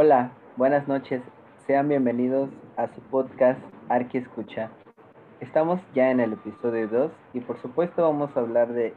Hola, 0.00 0.30
buenas 0.56 0.86
noches. 0.86 1.20
Sean 1.66 1.88
bienvenidos 1.88 2.50
a 2.76 2.86
su 2.86 3.00
podcast 3.10 3.58
Arqui 3.88 4.18
Escucha. 4.18 4.70
Estamos 5.40 5.80
ya 5.92 6.12
en 6.12 6.20
el 6.20 6.34
episodio 6.34 6.86
2 6.86 7.10
y 7.32 7.40
por 7.40 7.60
supuesto 7.60 8.02
vamos 8.02 8.30
a 8.36 8.38
hablar 8.38 8.68
de 8.68 8.94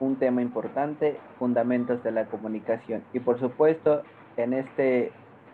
un 0.00 0.16
tema 0.16 0.40
importante, 0.40 1.20
fundamentos 1.38 2.02
de 2.02 2.12
la 2.12 2.24
comunicación. 2.28 3.04
Y 3.12 3.20
por 3.20 3.38
supuesto, 3.38 4.00
en 4.38 4.54
este 4.54 5.12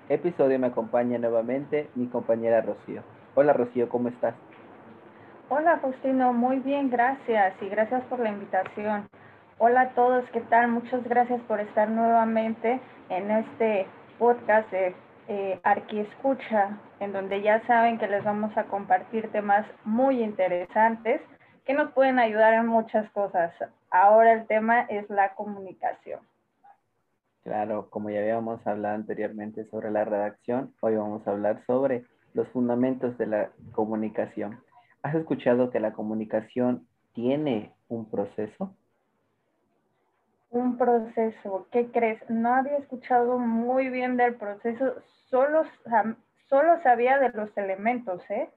episodio 0.08 0.60
me 0.60 0.68
acompaña 0.68 1.18
nuevamente 1.18 1.90
mi 1.96 2.06
compañera 2.06 2.60
Rocío. 2.60 3.02
Hola 3.34 3.52
Rocío, 3.52 3.88
¿cómo 3.88 4.10
estás? 4.10 4.36
Hola 5.48 5.78
Faustino, 5.78 6.32
muy 6.32 6.60
bien, 6.60 6.88
gracias 6.88 7.60
y 7.60 7.68
gracias 7.68 8.04
por 8.04 8.20
la 8.20 8.28
invitación. 8.28 9.08
Hola 9.58 9.80
a 9.80 9.88
todos, 9.88 10.24
¿qué 10.32 10.42
tal? 10.42 10.68
Muchas 10.68 11.02
gracias 11.02 11.40
por 11.48 11.58
estar 11.58 11.90
nuevamente 11.90 12.80
en 13.08 13.32
este 13.32 13.88
podcast 14.18 14.70
de 14.70 14.94
eh, 15.28 15.60
Arquiescucha, 15.62 16.78
en 17.00 17.12
donde 17.12 17.42
ya 17.42 17.66
saben 17.66 17.98
que 17.98 18.06
les 18.06 18.22
vamos 18.24 18.56
a 18.56 18.64
compartir 18.64 19.30
temas 19.32 19.66
muy 19.84 20.22
interesantes 20.22 21.20
que 21.64 21.74
nos 21.74 21.92
pueden 21.92 22.18
ayudar 22.18 22.54
en 22.54 22.66
muchas 22.66 23.10
cosas. 23.12 23.52
Ahora 23.90 24.32
el 24.32 24.46
tema 24.46 24.82
es 24.82 25.08
la 25.08 25.34
comunicación. 25.34 26.20
Claro, 27.42 27.88
como 27.90 28.10
ya 28.10 28.20
habíamos 28.20 28.66
hablado 28.66 28.94
anteriormente 28.94 29.64
sobre 29.66 29.90
la 29.90 30.04
redacción, 30.04 30.74
hoy 30.80 30.96
vamos 30.96 31.26
a 31.26 31.30
hablar 31.30 31.62
sobre 31.66 32.04
los 32.32 32.48
fundamentos 32.48 33.16
de 33.18 33.26
la 33.26 33.50
comunicación. 33.72 34.60
¿Has 35.02 35.14
escuchado 35.14 35.70
que 35.70 35.80
la 35.80 35.92
comunicación 35.92 36.86
tiene 37.12 37.72
un 37.88 38.10
proceso? 38.10 38.74
Un 40.54 40.78
proceso, 40.78 41.66
¿qué 41.72 41.90
crees? 41.90 42.20
No 42.30 42.54
había 42.54 42.76
escuchado 42.76 43.40
muy 43.40 43.88
bien 43.88 44.16
del 44.16 44.36
proceso, 44.36 44.94
solo, 45.28 45.64
solo 46.48 46.80
sabía 46.84 47.18
de 47.18 47.30
los 47.30 47.50
elementos, 47.56 48.22
¿eh? 48.30 48.48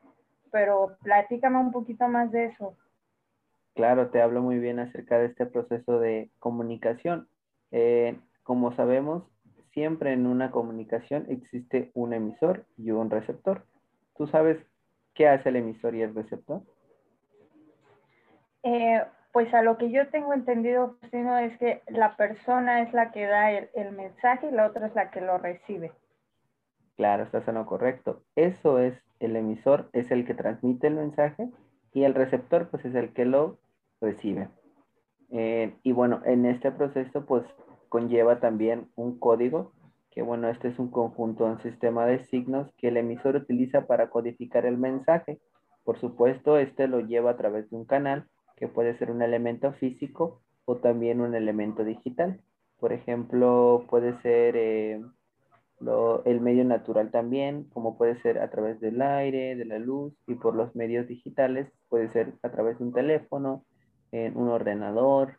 Pero 0.51 0.95
platícame 1.01 1.57
un 1.57 1.71
poquito 1.71 2.07
más 2.07 2.31
de 2.31 2.45
eso. 2.45 2.77
Claro, 3.73 4.11
te 4.11 4.21
hablo 4.21 4.43
muy 4.43 4.59
bien 4.59 4.77
acerca 4.77 5.17
de 5.17 5.25
este 5.25 5.47
proceso 5.47 5.99
de 5.99 6.29
comunicación. 6.37 7.27
Eh, 7.71 8.15
como 8.43 8.75
sabemos, 8.75 9.23
siempre 9.73 10.13
en 10.13 10.27
una 10.27 10.51
comunicación 10.51 11.25
existe 11.29 11.89
un 11.95 12.13
emisor 12.13 12.67
y 12.77 12.91
un 12.91 13.09
receptor. 13.09 13.65
¿Tú 14.15 14.27
sabes 14.27 14.59
qué 15.15 15.27
hace 15.27 15.49
el 15.49 15.55
emisor 15.55 15.95
y 15.95 16.03
el 16.03 16.13
receptor? 16.13 16.61
Eh, 18.61 19.01
pues 19.37 19.53
a 19.53 19.61
lo 19.61 19.77
que 19.77 19.91
yo 19.91 20.07
tengo 20.07 20.33
entendido, 20.33 20.97
Faustino, 20.99 21.37
es 21.37 21.55
que 21.59 21.83
la 21.89 22.17
persona 22.17 22.81
es 22.81 22.91
la 22.91 23.11
que 23.11 23.27
da 23.27 23.51
el, 23.51 23.69
el 23.75 23.91
mensaje 23.91 24.47
y 24.47 24.51
la 24.51 24.65
otra 24.65 24.87
es 24.87 24.95
la 24.95 25.11
que 25.11 25.21
lo 25.21 25.37
recibe. 25.37 25.91
Claro, 26.95 27.21
estás 27.21 27.47
en 27.47 27.53
lo 27.53 27.67
correcto. 27.67 28.23
Eso 28.35 28.79
es 28.79 28.99
el 29.19 29.35
emisor, 29.35 29.91
es 29.93 30.09
el 30.09 30.25
que 30.25 30.33
transmite 30.33 30.87
el 30.87 30.95
mensaje 30.95 31.51
y 31.93 32.05
el 32.05 32.15
receptor 32.15 32.69
pues 32.69 32.83
es 32.85 32.95
el 32.95 33.13
que 33.13 33.25
lo 33.25 33.59
recibe. 34.01 34.49
Eh, 35.29 35.75
y 35.83 35.91
bueno, 35.91 36.23
en 36.25 36.47
este 36.47 36.71
proceso 36.71 37.27
pues 37.27 37.45
conlleva 37.89 38.39
también 38.39 38.89
un 38.95 39.19
código, 39.19 39.71
que 40.09 40.23
bueno, 40.23 40.49
este 40.49 40.69
es 40.69 40.79
un 40.79 40.89
conjunto, 40.89 41.45
un 41.45 41.61
sistema 41.61 42.07
de 42.07 42.23
signos 42.23 42.73
que 42.75 42.87
el 42.87 42.97
emisor 42.97 43.35
utiliza 43.35 43.85
para 43.85 44.09
codificar 44.09 44.65
el 44.65 44.79
mensaje. 44.79 45.39
Por 45.83 45.99
supuesto, 45.99 46.57
este 46.57 46.87
lo 46.87 47.01
lleva 47.01 47.29
a 47.29 47.37
través 47.37 47.69
de 47.69 47.75
un 47.75 47.85
canal 47.85 48.27
que 48.57 48.67
puede 48.67 48.97
ser 48.97 49.11
un 49.11 49.21
elemento 49.21 49.71
físico 49.73 50.41
o 50.65 50.77
también 50.77 51.21
un 51.21 51.35
elemento 51.35 51.85
digital. 51.85 52.41
Por 52.79 52.91
ejemplo, 52.91 53.85
puede 53.89 54.19
ser 54.21 54.55
eh, 54.57 55.01
el 56.25 56.41
medio 56.41 56.65
natural 56.65 57.11
también, 57.11 57.65
como 57.73 57.97
puede 57.97 58.19
ser 58.21 58.39
a 58.39 58.49
través 58.49 58.79
del 58.79 59.01
aire, 59.01 59.55
de 59.55 59.65
la 59.65 59.79
luz 59.79 60.13
y 60.27 60.35
por 60.35 60.55
los 60.55 60.75
medios 60.75 61.07
digitales, 61.07 61.71
puede 61.87 62.09
ser 62.09 62.33
a 62.41 62.49
través 62.49 62.79
de 62.79 62.85
un 62.85 62.93
teléfono, 62.93 63.63
en 64.11 64.35
un 64.35 64.49
ordenador, 64.49 65.37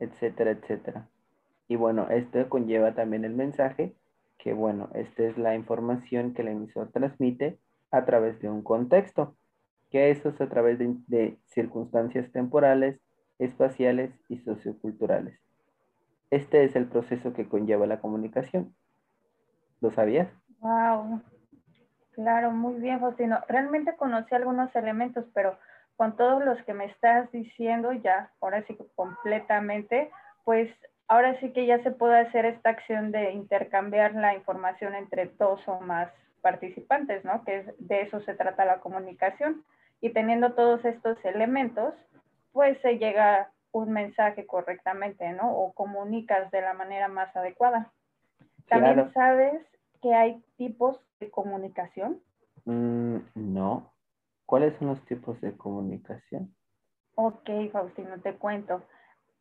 etcétera, 0.00 0.50
etcétera. 0.50 1.08
Y 1.68 1.76
bueno, 1.76 2.08
esto 2.10 2.48
conlleva 2.48 2.94
también 2.94 3.24
el 3.24 3.34
mensaje, 3.34 3.94
que 4.38 4.52
bueno, 4.52 4.88
esta 4.94 5.24
es 5.24 5.38
la 5.38 5.54
información 5.54 6.34
que 6.34 6.42
el 6.42 6.48
emisor 6.48 6.90
transmite 6.90 7.58
a 7.90 8.04
través 8.04 8.40
de 8.40 8.48
un 8.48 8.62
contexto, 8.62 9.36
que 9.90 10.10
eso 10.10 10.28
es 10.28 10.40
a 10.40 10.48
través 10.48 10.78
de, 10.78 11.38
circunstancias 11.46 12.30
temporales, 12.32 13.00
espaciales 13.38 14.10
y 14.28 14.38
socioculturales. 14.38 15.38
Este 16.30 16.64
es 16.64 16.76
el 16.76 16.86
proceso 16.86 17.32
que 17.32 17.48
conlleva 17.48 17.86
la 17.86 18.00
comunicación. 18.00 18.74
¿Lo 19.80 19.90
sabías? 19.92 20.28
Wow, 20.60 21.22
claro, 22.12 22.50
muy 22.50 22.80
bien, 22.80 23.00
Faustino. 23.00 23.38
Realmente 23.48 23.96
conocí 23.96 24.34
algunos 24.34 24.74
elementos, 24.74 25.24
pero 25.32 25.56
con 25.96 26.16
todos 26.16 26.44
los 26.44 26.62
que 26.64 26.74
me 26.74 26.84
estás 26.84 27.30
diciendo, 27.32 27.92
ya, 27.92 28.30
ahora 28.40 28.64
sí 28.66 28.76
completamente, 28.94 30.10
pues 30.44 30.70
ahora 31.08 31.38
sí 31.40 31.52
que 31.52 31.66
ya 31.66 31.82
se 31.82 31.90
puede 31.90 32.18
hacer 32.18 32.44
esta 32.44 32.70
acción 32.70 33.10
de 33.10 33.32
intercambiar 33.32 34.14
la 34.14 34.34
información 34.34 34.94
entre 34.94 35.26
dos 35.38 35.60
o 35.66 35.80
más 35.80 36.10
participantes, 36.42 37.24
¿no? 37.24 37.44
Que 37.44 37.58
es, 37.58 37.66
de 37.78 38.02
eso 38.02 38.20
se 38.20 38.34
trata 38.34 38.64
la 38.64 38.80
comunicación. 38.80 39.64
Y 40.00 40.10
teniendo 40.10 40.54
todos 40.54 40.84
estos 40.84 41.22
elementos, 41.24 41.94
pues 42.52 42.80
se 42.82 42.98
llega 42.98 43.50
un 43.72 43.92
mensaje 43.92 44.46
correctamente, 44.46 45.32
¿no? 45.32 45.52
O 45.56 45.72
comunicas 45.72 46.50
de 46.50 46.60
la 46.60 46.74
manera 46.74 47.08
más 47.08 47.34
adecuada. 47.36 47.92
También 48.68 48.94
Claro. 48.94 49.12
sabes 49.12 49.62
que 50.02 50.14
hay 50.14 50.42
tipos 50.56 51.00
de 51.20 51.30
comunicación. 51.30 52.20
Mm, 52.64 53.18
no. 53.34 53.92
¿Cuáles 54.46 54.76
son 54.78 54.88
los 54.88 55.04
tipos 55.06 55.40
de 55.40 55.56
comunicación? 55.56 56.54
Ok, 57.14 57.50
Faustino, 57.72 58.20
te 58.20 58.34
cuento. 58.34 58.82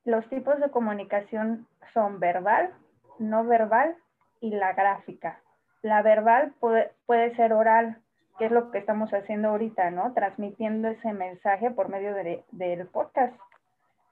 Los 0.03 0.27
tipos 0.29 0.59
de 0.59 0.71
comunicación 0.71 1.67
son 1.93 2.19
verbal, 2.19 2.73
no 3.19 3.45
verbal 3.45 3.95
y 4.41 4.51
la 4.51 4.73
gráfica. 4.73 5.41
La 5.81 6.01
verbal 6.01 6.53
puede, 6.59 6.91
puede 7.05 7.35
ser 7.35 7.53
oral, 7.53 8.01
que 8.37 8.45
es 8.45 8.51
lo 8.51 8.71
que 8.71 8.77
estamos 8.79 9.11
haciendo 9.13 9.49
ahorita, 9.49 9.91
¿no? 9.91 10.13
Transmitiendo 10.13 10.87
ese 10.89 11.13
mensaje 11.13 11.71
por 11.71 11.89
medio 11.89 12.13
de- 12.13 12.43
del 12.51 12.87
podcast. 12.87 13.35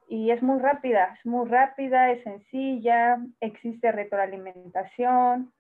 Y 0.08 0.32
es 0.32 0.42
muy 0.44 0.60
rápida, 0.60 1.16
es 1.18 1.26
muy 1.26 1.48
rápida, 1.48 2.12
es 2.12 2.24
sencilla, 2.24 3.18
existe 3.40 3.92
retroalimentación. 3.92 5.52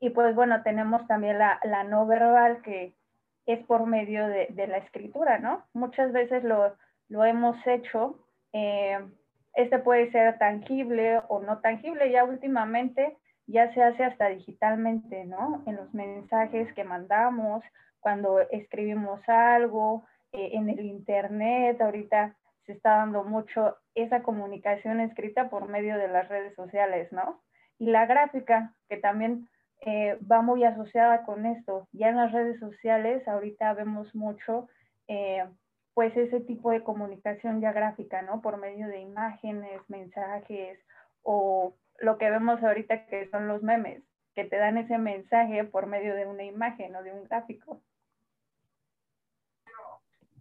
Y 0.00 0.10
pues 0.10 0.34
bueno, 0.34 0.62
tenemos 0.62 1.06
también 1.06 1.38
la, 1.38 1.58
la 1.64 1.84
no 1.84 2.06
verbal, 2.06 2.62
que 2.62 2.94
es 3.46 3.64
por 3.66 3.86
medio 3.86 4.26
de, 4.26 4.48
de 4.50 4.66
la 4.66 4.78
escritura, 4.78 5.38
¿no? 5.38 5.64
Muchas 5.72 6.12
veces 6.12 6.44
lo, 6.44 6.74
lo 7.08 7.24
hemos 7.24 7.56
hecho. 7.66 8.18
eh, 8.52 8.98
este 9.54 9.78
puede 9.78 10.10
ser 10.12 10.36
tangible 10.38 11.22
o 11.28 11.40
no 11.40 11.60
tangible. 11.60 12.10
Ya 12.10 12.24
últimamente 12.24 13.16
ya 13.46 13.72
se 13.74 13.82
hace 13.82 14.04
hasta 14.04 14.28
digitalmente, 14.28 15.24
¿no? 15.24 15.62
En 15.66 15.76
los 15.76 15.92
mensajes 15.94 16.72
que 16.74 16.84
mandamos, 16.84 17.62
cuando 18.00 18.40
escribimos 18.50 19.20
algo, 19.28 20.04
eh, 20.32 20.50
en 20.52 20.68
el 20.68 20.80
internet, 20.80 21.80
ahorita 21.80 22.36
se 22.66 22.72
está 22.72 22.96
dando 22.96 23.24
mucho 23.24 23.76
esa 23.94 24.22
comunicación 24.22 25.00
escrita 25.00 25.48
por 25.48 25.68
medio 25.68 25.96
de 25.96 26.08
las 26.08 26.28
redes 26.28 26.54
sociales, 26.54 27.10
¿no? 27.12 27.40
Y 27.78 27.86
la 27.86 28.06
gráfica, 28.06 28.74
que 28.88 28.96
también 28.96 29.48
eh, 29.80 30.18
va 30.30 30.42
muy 30.42 30.64
asociada 30.64 31.24
con 31.24 31.46
esto. 31.46 31.86
Ya 31.92 32.08
en 32.08 32.16
las 32.16 32.32
redes 32.32 32.58
sociales 32.58 33.26
ahorita 33.28 33.72
vemos 33.74 34.14
mucho 34.14 34.68
eh, 35.06 35.44
pues 35.94 36.14
ese 36.16 36.40
tipo 36.40 36.70
de 36.70 36.82
comunicación 36.82 37.60
ya 37.60 37.72
gráfica, 37.72 38.22
¿no? 38.22 38.42
Por 38.42 38.58
medio 38.58 38.88
de 38.88 39.00
imágenes, 39.00 39.80
mensajes 39.88 40.78
o 41.22 41.74
lo 42.00 42.18
que 42.18 42.30
vemos 42.30 42.62
ahorita 42.62 43.06
que 43.06 43.28
son 43.30 43.48
los 43.48 43.62
memes, 43.62 44.02
que 44.34 44.44
te 44.44 44.56
dan 44.56 44.78
ese 44.78 44.98
mensaje 44.98 45.64
por 45.64 45.86
medio 45.86 46.14
de 46.14 46.26
una 46.26 46.44
imagen 46.44 46.94
o 46.96 47.02
de 47.02 47.12
un 47.12 47.24
gráfico. 47.24 47.82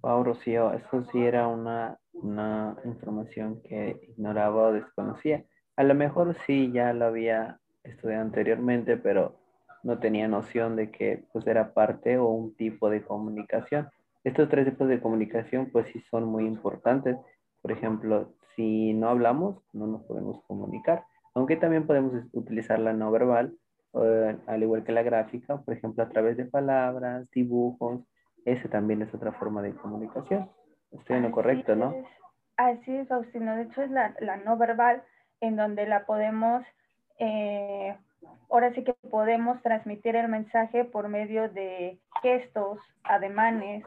Wow, 0.02 0.24
Rocío, 0.24 0.72
eso 0.74 1.04
sí 1.12 1.26
era 1.26 1.48
una, 1.48 1.98
una 2.14 2.78
información 2.86 3.62
que 3.64 4.00
ignoraba 4.10 4.68
o 4.68 4.74
desconocía. 4.74 5.44
A 5.78 5.84
lo 5.84 5.96
mejor 5.96 6.36
sí 6.46 6.72
ya 6.72 6.94
lo 6.94 7.06
había 7.06 7.60
estudiado 7.84 8.22
anteriormente, 8.22 8.98
pero 8.98 9.40
no 9.84 10.00
tenía 10.00 10.28
noción 10.28 10.76
de 10.76 10.92
que 10.92 11.26
pues 11.32 11.46
era 11.48 11.74
parte 11.74 12.18
o 12.18 12.28
un 12.28 12.56
tipo 12.56 12.90
de 12.90 13.04
comunicación. 13.04 13.90
Estos 14.24 14.50
tres 14.50 14.66
tipos 14.66 14.88
de 14.88 15.00
comunicación 15.00 15.70
pues 15.72 15.88
sí 15.88 16.00
son 16.10 16.26
muy 16.26 16.46
importantes. 16.46 17.18
Por 17.62 17.72
ejemplo, 17.72 18.34
si 18.56 18.94
no 18.94 19.10
hablamos, 19.10 19.58
no 19.74 19.88
nos 19.88 20.04
podemos 20.04 20.44
comunicar. 20.46 21.04
Aunque 21.36 21.58
también 21.58 21.86
podemos 21.86 22.14
utilizar 22.34 22.80
la 22.80 22.94
no 22.94 23.12
verbal 23.12 23.54
eh, 23.96 24.38
al 24.48 24.64
igual 24.64 24.84
que 24.84 24.92
la 24.92 25.04
gráfica, 25.04 25.58
por 25.58 25.74
ejemplo, 25.74 26.04
a 26.04 26.10
través 26.10 26.36
de 26.38 26.46
palabras, 26.46 27.30
dibujos, 27.32 28.02
ese 28.44 28.68
también 28.68 29.02
es 29.02 29.14
otra 29.14 29.32
forma 29.34 29.62
de 29.62 29.74
comunicación. 29.74 30.50
Estoy 30.92 31.18
en 31.18 31.24
lo 31.24 31.32
correcto, 31.32 31.76
¿no? 31.76 31.96
Así 32.58 32.96
es, 32.96 33.08
Faustino. 33.08 33.56
De 33.56 33.64
hecho, 33.64 33.82
es 33.82 33.92
la, 33.92 34.14
la 34.20 34.38
no 34.38 34.58
verbal 34.58 35.04
en 35.42 35.56
donde 35.56 35.86
la 35.88 36.06
podemos, 36.06 36.64
eh, 37.20 37.96
ahora 38.50 38.74
sí 38.74 38.84
que 38.84 38.94
podemos 38.94 39.62
transmitir 39.62 40.16
el 40.16 40.28
mensaje 40.28 40.86
por 40.86 41.08
medio 41.08 41.50
de 41.50 42.00
gestos, 42.22 42.80
ademanes 43.04 43.86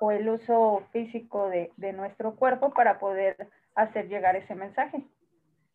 o 0.00 0.10
el 0.10 0.28
uso 0.28 0.82
físico 0.92 1.48
de, 1.48 1.70
de 1.76 1.92
nuestro 1.92 2.36
cuerpo 2.36 2.72
para 2.72 2.98
poder 2.98 3.48
hacer 3.74 4.08
llegar 4.08 4.36
ese 4.36 4.54
mensaje. 4.54 5.04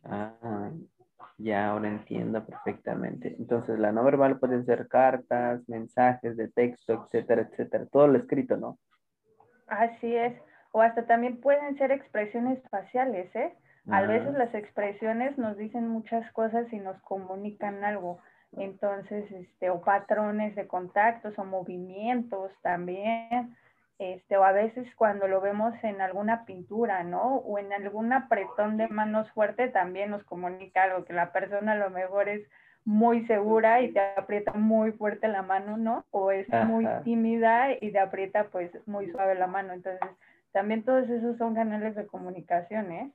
Ah, 0.03 0.60
ya 1.43 1.69
ahora 1.69 1.89
entiendo 1.89 2.45
perfectamente. 2.45 3.35
Entonces, 3.37 3.79
la 3.79 3.91
no 3.91 4.03
verbal 4.03 4.39
pueden 4.39 4.65
ser 4.65 4.87
cartas, 4.87 5.67
mensajes 5.67 6.37
de 6.37 6.47
texto, 6.49 7.05
etcétera, 7.05 7.43
etcétera. 7.43 7.85
Todo 7.91 8.07
lo 8.07 8.17
escrito, 8.17 8.57
¿no? 8.57 8.77
Así 9.67 10.15
es. 10.15 10.33
O 10.71 10.81
hasta 10.81 11.05
también 11.05 11.41
pueden 11.41 11.77
ser 11.77 11.91
expresiones 11.91 12.59
faciales, 12.69 13.33
¿eh? 13.35 13.53
A 13.89 14.03
veces 14.03 14.33
las 14.35 14.53
expresiones 14.53 15.37
nos 15.39 15.57
dicen 15.57 15.87
muchas 15.87 16.31
cosas 16.33 16.71
y 16.71 16.77
nos 16.77 17.01
comunican 17.01 17.83
algo. 17.83 18.19
Entonces, 18.53 19.29
este, 19.31 19.69
o 19.69 19.81
patrones 19.81 20.55
de 20.55 20.67
contactos 20.67 21.37
o 21.39 21.43
movimientos 21.43 22.51
también. 22.61 23.55
Este, 23.99 24.35
o 24.35 24.43
a 24.43 24.51
veces 24.51 24.87
cuando 24.95 25.27
lo 25.27 25.41
vemos 25.41 25.73
en 25.83 26.01
alguna 26.01 26.45
pintura, 26.45 27.03
¿no? 27.03 27.35
O 27.37 27.59
en 27.59 27.71
algún 27.71 28.11
apretón 28.13 28.77
de 28.77 28.87
manos 28.87 29.29
fuerte 29.31 29.69
también 29.69 30.09
nos 30.09 30.23
comunica 30.23 30.83
algo, 30.83 31.05
que 31.05 31.13
la 31.13 31.31
persona 31.31 31.73
a 31.73 31.75
lo 31.75 31.91
mejor 31.91 32.27
es 32.27 32.47
muy 32.83 33.25
segura 33.27 33.81
y 33.81 33.91
te 33.93 33.99
aprieta 33.99 34.53
muy 34.53 34.91
fuerte 34.93 35.27
la 35.27 35.43
mano, 35.43 35.77
¿no? 35.77 36.05
O 36.09 36.31
es 36.31 36.47
muy 36.65 36.87
tímida 37.03 37.73
y 37.79 37.91
te 37.91 37.99
aprieta 37.99 38.45
pues 38.45 38.71
muy 38.87 39.11
suave 39.11 39.35
la 39.35 39.47
mano. 39.47 39.73
Entonces, 39.73 40.01
también 40.51 40.83
todos 40.83 41.07
esos 41.09 41.37
son 41.37 41.53
canales 41.53 41.95
de 41.95 42.07
comunicación, 42.07 42.91
¿eh? 42.91 43.11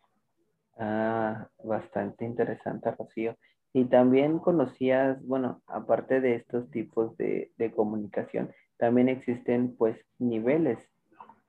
Ah, 0.79 1.49
bastante 1.65 2.25
interesante, 2.25 2.91
Rocío. 2.93 3.37
Y 3.73 3.87
también 3.87 4.39
conocías, 4.39 5.23
bueno, 5.27 5.61
aparte 5.67 6.21
de 6.21 6.37
estos 6.37 6.71
tipos 6.71 7.17
de, 7.17 7.51
de 7.59 7.71
comunicación, 7.73 8.51
también 8.79 9.09
existen 9.09 9.77
pues 9.77 9.99
niveles 10.19 10.79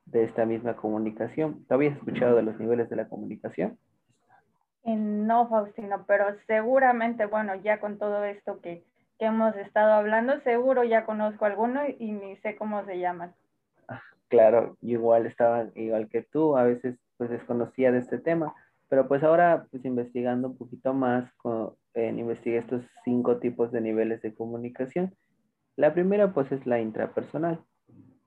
de 0.06 0.24
esta 0.24 0.46
misma 0.46 0.76
comunicación. 0.76 1.64
¿Tú 1.66 1.74
habías 1.74 1.96
escuchado 1.96 2.36
de 2.36 2.42
los 2.42 2.58
niveles 2.58 2.88
de 2.88 2.96
la 2.96 3.08
comunicación? 3.08 3.78
Eh, 4.84 4.96
No, 4.96 5.48
Faustino, 5.48 6.04
pero 6.06 6.24
seguramente, 6.46 7.26
bueno, 7.26 7.54
ya 7.56 7.80
con 7.80 7.98
todo 7.98 8.24
esto 8.24 8.60
que, 8.60 8.84
que 9.18 9.26
hemos 9.26 9.54
estado 9.56 9.92
hablando, 9.92 10.40
seguro 10.40 10.84
ya 10.84 11.04
conozco 11.04 11.44
alguno 11.44 11.86
y, 11.86 11.96
y 11.98 12.12
ni 12.12 12.36
sé 12.38 12.56
cómo 12.56 12.84
se 12.84 12.98
llaman. 12.98 13.34
Claro, 14.28 14.76
yo 14.80 14.98
igual 14.98 15.26
estaba 15.26 15.68
igual 15.74 16.08
que 16.08 16.22
tú, 16.22 16.56
a 16.56 16.62
veces 16.62 16.98
pues 17.16 17.30
desconocía 17.30 17.92
de 17.92 17.98
este 17.98 18.18
tema, 18.18 18.54
pero 18.88 19.08
pues 19.08 19.22
ahora 19.22 19.66
pues 19.70 19.84
investigando 19.84 20.48
un 20.48 20.58
poquito 20.58 20.92
más, 20.94 21.32
con, 21.34 21.74
eh, 21.94 22.08
investigué 22.08 22.58
estos 22.58 22.84
cinco 23.04 23.38
tipos 23.38 23.72
de 23.72 23.80
niveles 23.80 24.22
de 24.22 24.34
comunicación. 24.34 25.14
La 25.78 25.94
primera 25.94 26.34
pues 26.34 26.50
es 26.50 26.66
la 26.66 26.80
intrapersonal. 26.80 27.64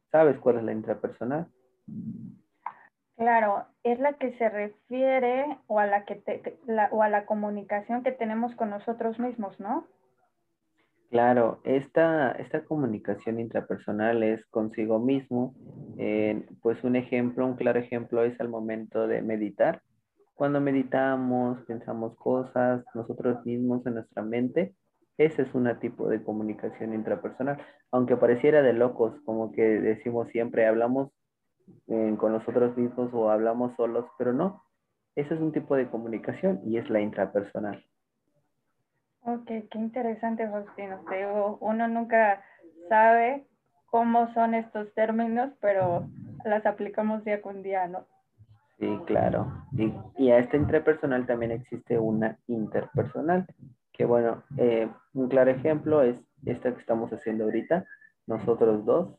¿Sabes 0.09 0.38
cuál 0.39 0.59
es 0.59 0.63
la 0.63 0.71
intrapersonal? 0.71 1.48
Claro, 3.18 3.65
es 3.83 4.00
la 4.00 4.13
que 4.13 4.38
se 4.38 4.48
refiere 4.48 5.57
o 5.68 5.77
a 5.77 5.86
la 5.86 6.06
que 6.06 6.15
te- 6.15 6.57
la- 6.65 6.88
o 6.94 7.03
a 7.03 7.09
la 7.09 7.25
comunicación 7.25 8.03
que 8.03 8.13
tenemos 8.13 8.56
con 8.56 8.69
nosotros 8.69 9.19
mismos, 9.19 9.59
¿no? 9.59 9.86
Claro, 11.09 11.59
esta, 11.65 12.31
esta 12.31 12.63
comunicación 12.63 13.42
intrapersonal 13.42 14.24
es 14.24 14.45
consigo 14.45 14.98
mismo. 15.00 15.53
Eh, 15.98 16.48
pues 16.62 16.81
un 16.86 16.95
ejemplo, 16.95 17.45
un 17.45 17.57
claro 17.57 17.80
ejemplo 17.80 18.24
es 18.24 18.39
al 18.39 18.48
momento 18.48 19.07
de 19.07 19.21
meditar. 19.21 19.81
Cuando 20.36 20.62
meditamos, 20.62 21.59
pensamos 21.65 22.15
cosas 22.15 22.86
nosotros 22.95 23.45
mismos 23.45 23.86
en 23.86 23.95
nuestra 23.95 24.24
mente. 24.24 24.74
Ese 25.17 25.43
es 25.43 25.53
un 25.53 25.69
tipo 25.79 26.07
de 26.07 26.23
comunicación 26.23 26.93
intrapersonal. 26.93 27.61
Aunque 27.91 28.17
pareciera 28.17 28.61
de 28.61 28.73
locos, 28.73 29.13
como 29.25 29.51
que 29.51 29.61
decimos 29.61 30.27
siempre, 30.29 30.65
hablamos 30.65 31.11
eh, 31.87 32.15
con 32.17 32.31
nosotros 32.31 32.75
mismos 32.77 33.13
o 33.13 33.29
hablamos 33.29 33.75
solos, 33.75 34.05
pero 34.17 34.33
no. 34.33 34.63
Ese 35.15 35.33
es 35.33 35.41
un 35.41 35.51
tipo 35.51 35.75
de 35.75 35.89
comunicación 35.89 36.61
y 36.65 36.77
es 36.77 36.89
la 36.89 37.01
intrapersonal. 37.01 37.85
Ok, 39.23 39.45
qué 39.45 39.77
interesante, 39.77 40.49
Faustino. 40.49 41.01
Te 41.09 41.17
digo, 41.17 41.57
uno 41.61 41.87
nunca 41.87 42.43
sabe 42.89 43.45
cómo 43.85 44.33
son 44.33 44.55
estos 44.55 44.91
términos, 44.95 45.51
pero 45.59 46.07
las 46.45 46.65
aplicamos 46.65 47.23
día 47.23 47.41
con 47.41 47.61
día, 47.61 47.87
¿no? 47.87 48.07
Sí, 48.79 48.99
claro. 49.05 49.51
Y, 49.73 49.93
y 50.17 50.31
a 50.31 50.39
esta 50.39 50.57
intrapersonal 50.57 51.27
también 51.27 51.51
existe 51.51 51.99
una 51.99 52.39
interpersonal, 52.47 53.45
que 53.93 54.05
bueno, 54.05 54.43
eh, 54.57 54.89
un 55.13 55.27
claro 55.29 55.51
ejemplo 55.51 56.01
es 56.01 56.17
esta 56.45 56.73
que 56.73 56.79
estamos 56.79 57.11
haciendo 57.11 57.45
ahorita, 57.45 57.85
nosotros 58.27 58.85
dos, 58.85 59.09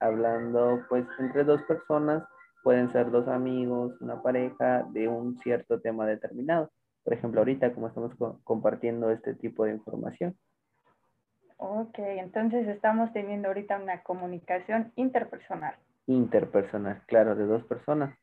hablando 0.00 0.84
pues 0.88 1.06
entre 1.18 1.44
dos 1.44 1.62
personas, 1.62 2.24
pueden 2.62 2.90
ser 2.90 3.10
dos 3.10 3.28
amigos, 3.28 4.00
una 4.00 4.22
pareja, 4.22 4.84
de 4.92 5.08
un 5.08 5.38
cierto 5.38 5.80
tema 5.80 6.06
determinado. 6.06 6.70
Por 7.04 7.14
ejemplo, 7.14 7.40
ahorita 7.40 7.72
como 7.72 7.88
estamos 7.88 8.14
co- 8.16 8.40
compartiendo 8.44 9.10
este 9.10 9.34
tipo 9.34 9.64
de 9.64 9.72
información. 9.72 10.36
Ok, 11.56 11.98
entonces 11.98 12.68
estamos 12.68 13.12
teniendo 13.12 13.48
ahorita 13.48 13.78
una 13.78 14.02
comunicación 14.02 14.92
interpersonal. 14.96 15.74
Interpersonal, 16.06 17.02
claro, 17.06 17.34
de 17.34 17.44
dos 17.46 17.64
personas, 17.64 18.16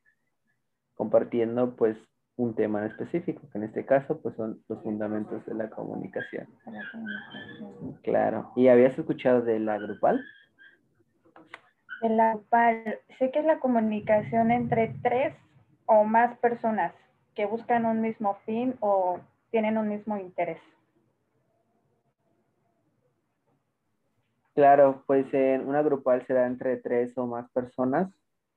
compartiendo 0.96 1.75
pues 1.75 1.98
un 2.38 2.54
tema 2.54 2.80
en 2.80 2.88
específico, 2.88 3.42
que 3.52 3.58
en 3.58 3.64
este 3.66 3.86
caso 3.86 4.20
pues 4.22 4.36
son 4.36 4.62
los 4.68 4.82
fundamentos 4.84 5.46
de 5.46 5.54
la 5.54 5.70
comunicación. 5.70 6.48
La 6.66 6.82
comunicación. 6.92 7.94
Claro. 8.04 8.52
¿Y 8.56 8.68
habías 8.68 8.98
escuchado 8.98 9.42
de 9.42 9.60
la 9.60 9.78
grupal? 9.78 10.24
De 12.02 12.10
la 12.10 12.34
grupal, 12.34 13.00
sé 13.18 13.32
que 13.32 13.40
es 13.40 13.46
la 13.46 13.60
comunicación 13.60 14.52
entre 14.52 14.94
tres 15.02 15.34
o 15.86 16.04
más 16.04 16.38
personas 16.40 16.94
que 17.36 17.45
buscan 17.45 17.86
un 17.86 18.02
mismo 18.02 18.36
fin 18.45 18.76
o 18.80 19.19
tienen 19.52 19.78
un 19.78 19.88
mismo 19.88 20.18
interés. 20.18 20.59
Claro, 24.56 25.04
pues 25.06 25.33
en 25.33 25.68
una 25.68 25.81
grupal 25.81 26.26
será 26.26 26.48
entre 26.48 26.78
tres 26.78 27.18
o 27.18 27.28
más 27.28 27.50
personas 27.52 28.09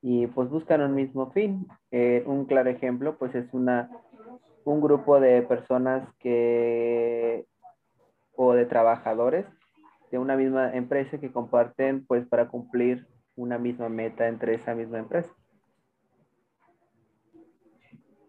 y 0.03 0.27
pues 0.29 0.49
buscan 0.49 0.83
un 0.83 0.95
mismo 0.95 1.31
fin. 1.33 1.67
Eh, 1.91 2.23
un 2.27 2.45
claro 2.45 2.71
ejemplo 2.71 3.17
pues 3.19 3.35
es 3.35 3.53
una, 3.53 3.91
un 4.65 4.81
grupo 4.81 5.21
de 5.21 5.43
personas 5.43 6.09
que 6.19 7.47
o 8.37 8.53
de 8.53 8.67
trabajadores 8.67 9.47
de 10.11 10.19
una 10.19 10.37
misma 10.37 10.75
empresa 10.75 11.19
que 11.19 11.33
comparten 11.33 12.07
pues 12.07 12.27
para 12.27 12.49
cumplir 12.49 13.07
una 13.37 13.59
misma 13.59 13.89
meta 13.89 14.27
entre 14.27 14.55
esa 14.55 14.75
misma 14.75 14.99
empresa. 14.99 15.31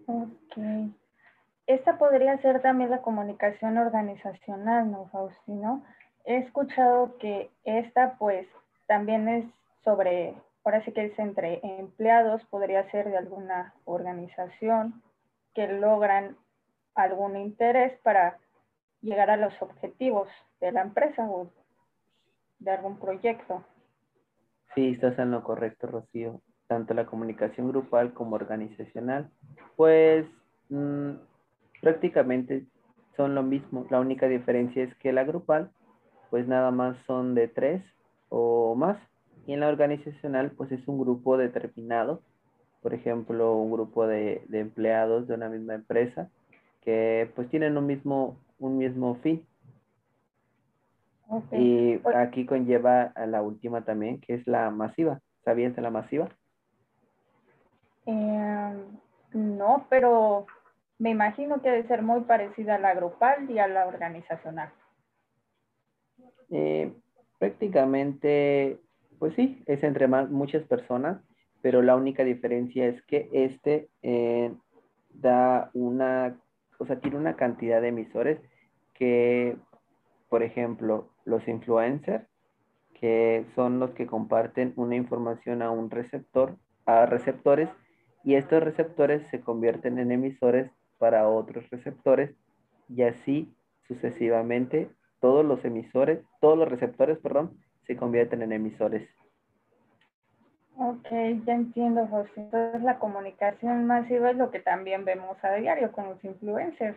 Ok. 0.06 0.92
Esta 1.68 1.98
podría 2.00 2.36
ser 2.42 2.62
también 2.62 2.90
la 2.90 3.02
comunicación 3.02 3.78
organizacional, 3.78 4.90
¿no, 4.90 5.08
Faustino? 5.10 5.84
He 6.26 6.38
escuchado 6.38 7.18
que 7.20 7.52
esta, 7.64 8.18
pues, 8.18 8.48
también 8.88 9.28
es 9.30 9.46
sobre, 9.84 10.34
ahora 10.70 10.86
sí 10.86 10.92
que 10.92 11.06
es 11.06 11.18
entre 11.18 11.60
empleados, 11.64 12.46
podría 12.46 12.88
ser 12.92 13.10
de 13.10 13.18
alguna 13.18 13.74
organización 13.86 15.02
que 15.56 15.68
logran 15.68 16.38
algún 16.94 17.38
interés 17.38 17.98
para 18.04 18.38
llegar 19.02 19.32
a 19.32 19.38
los 19.38 19.60
objetivos 19.64 20.28
de 20.62 20.72
la 20.72 20.82
empresa 20.82 21.28
o 21.28 21.50
de 22.60 22.70
algún 22.70 23.00
proyecto. 23.00 23.64
Sí, 24.76 24.90
estás 24.90 25.18
en 25.18 25.32
lo 25.32 25.44
correcto, 25.44 25.88
Rocío. 25.88 26.40
Tanto 26.68 26.94
la 26.94 27.08
comunicación 27.08 27.70
grupal 27.70 28.14
como 28.14 28.36
organizacional, 28.36 29.32
pues 29.76 30.28
mm, 30.70 31.14
prácticamente 31.82 32.68
son 33.18 33.34
lo 33.34 33.42
mismo. 33.42 33.88
La 33.90 34.00
única 34.00 34.28
diferencia 34.28 34.84
es 34.84 34.94
que 34.98 35.14
la 35.14 35.24
grupal, 35.24 35.72
pues 36.30 36.48
nada 36.48 36.70
más 36.70 36.96
son 37.08 37.34
de 37.34 37.48
tres 37.48 37.84
o 38.30 38.76
más. 38.76 39.00
Y 39.50 39.54
en 39.54 39.62
la 39.62 39.70
organizacional, 39.70 40.52
pues 40.52 40.72
es 40.72 40.88
un 40.88 41.00
grupo 41.00 41.36
determinado. 41.36 42.22
Por 42.84 42.94
ejemplo, 42.94 43.56
un 43.56 43.72
grupo 43.72 44.06
de, 44.06 44.44
de 44.48 44.60
empleados 44.60 45.28
de 45.28 45.34
una 45.34 45.50
misma 45.50 45.74
empresa 45.74 46.30
que 46.84 47.32
pues 47.34 47.50
tienen 47.50 47.76
un 47.76 47.88
mismo, 47.88 48.38
un 48.60 48.78
mismo 48.78 49.16
fin. 49.24 49.44
Y 51.52 52.00
aquí 52.14 52.46
conlleva 52.46 53.12
a 53.16 53.26
la 53.26 53.42
última 53.42 53.84
también, 53.84 54.22
que 54.22 54.36
es 54.36 54.46
la 54.46 54.70
masiva. 54.70 55.20
¿Sabías 55.44 55.76
de 55.76 55.82
la 55.82 55.90
masiva? 55.90 56.30
Eh, 58.06 58.74
no, 59.34 59.88
pero 59.90 60.46
me 61.00 61.10
imagino 61.10 61.60
que 61.64 61.72
debe 61.72 61.88
ser 61.88 62.04
muy 62.04 62.22
parecida 62.22 62.76
a 62.76 62.80
la 62.80 62.94
grupal 62.94 63.50
y 63.50 63.58
a 63.58 63.68
la 63.68 63.88
organizacional. 63.88 64.72
Eh, 66.52 66.94
prácticamente, 67.40 68.80
pues 69.20 69.36
sí, 69.36 69.62
es 69.66 69.84
entre 69.84 70.08
más, 70.08 70.30
muchas 70.30 70.64
personas, 70.64 71.22
pero 71.62 71.82
la 71.82 71.96
única 71.96 72.24
diferencia 72.24 72.88
es 72.88 73.02
que 73.04 73.30
este 73.34 73.90
eh, 74.02 74.54
da 75.14 75.70
una, 75.74 76.40
o 76.78 76.86
sea, 76.86 77.00
tiene 77.00 77.18
una 77.18 77.36
cantidad 77.36 77.82
de 77.82 77.90
emisores 77.90 78.40
que, 78.94 79.58
por 80.30 80.42
ejemplo, 80.42 81.10
los 81.26 81.48
influencers, 81.48 82.26
que 82.94 83.46
son 83.56 83.80
los 83.80 83.92
que 83.92 84.08
comparten 84.08 84.74
una 84.76 84.96
información 84.96 85.62
a 85.62 85.72
un 85.72 85.90
receptor, 85.90 86.58
a 86.86 87.06
receptores, 87.06 87.70
y 88.24 88.36
estos 88.36 88.64
receptores 88.64 89.26
se 89.32 89.42
convierten 89.42 90.00
en 90.00 90.12
emisores 90.12 90.72
para 90.98 91.28
otros 91.28 91.70
receptores, 91.70 92.36
y 92.90 93.04
así 93.04 93.54
sucesivamente 93.88 94.90
todos 95.20 95.46
los 95.46 95.64
emisores, 95.66 96.22
todos 96.40 96.58
los 96.58 96.70
receptores, 96.70 97.18
perdón, 97.20 97.58
se 97.90 97.98
convierten 97.98 98.44
en 98.44 98.52
emisores. 98.52 99.10
Ok, 100.78 101.08
ya 101.44 101.56
entiendo, 101.56 102.06
José. 102.06 102.30
Entonces 102.36 102.84
la 102.84 103.00
comunicación 103.00 103.88
masiva 103.88 104.30
es 104.30 104.38
lo 104.38 104.52
que 104.52 104.60
también 104.60 105.06
vemos 105.06 105.44
a 105.44 105.56
diario 105.56 105.92
con 105.92 106.08
los 106.08 106.24
influencers, 106.24 106.96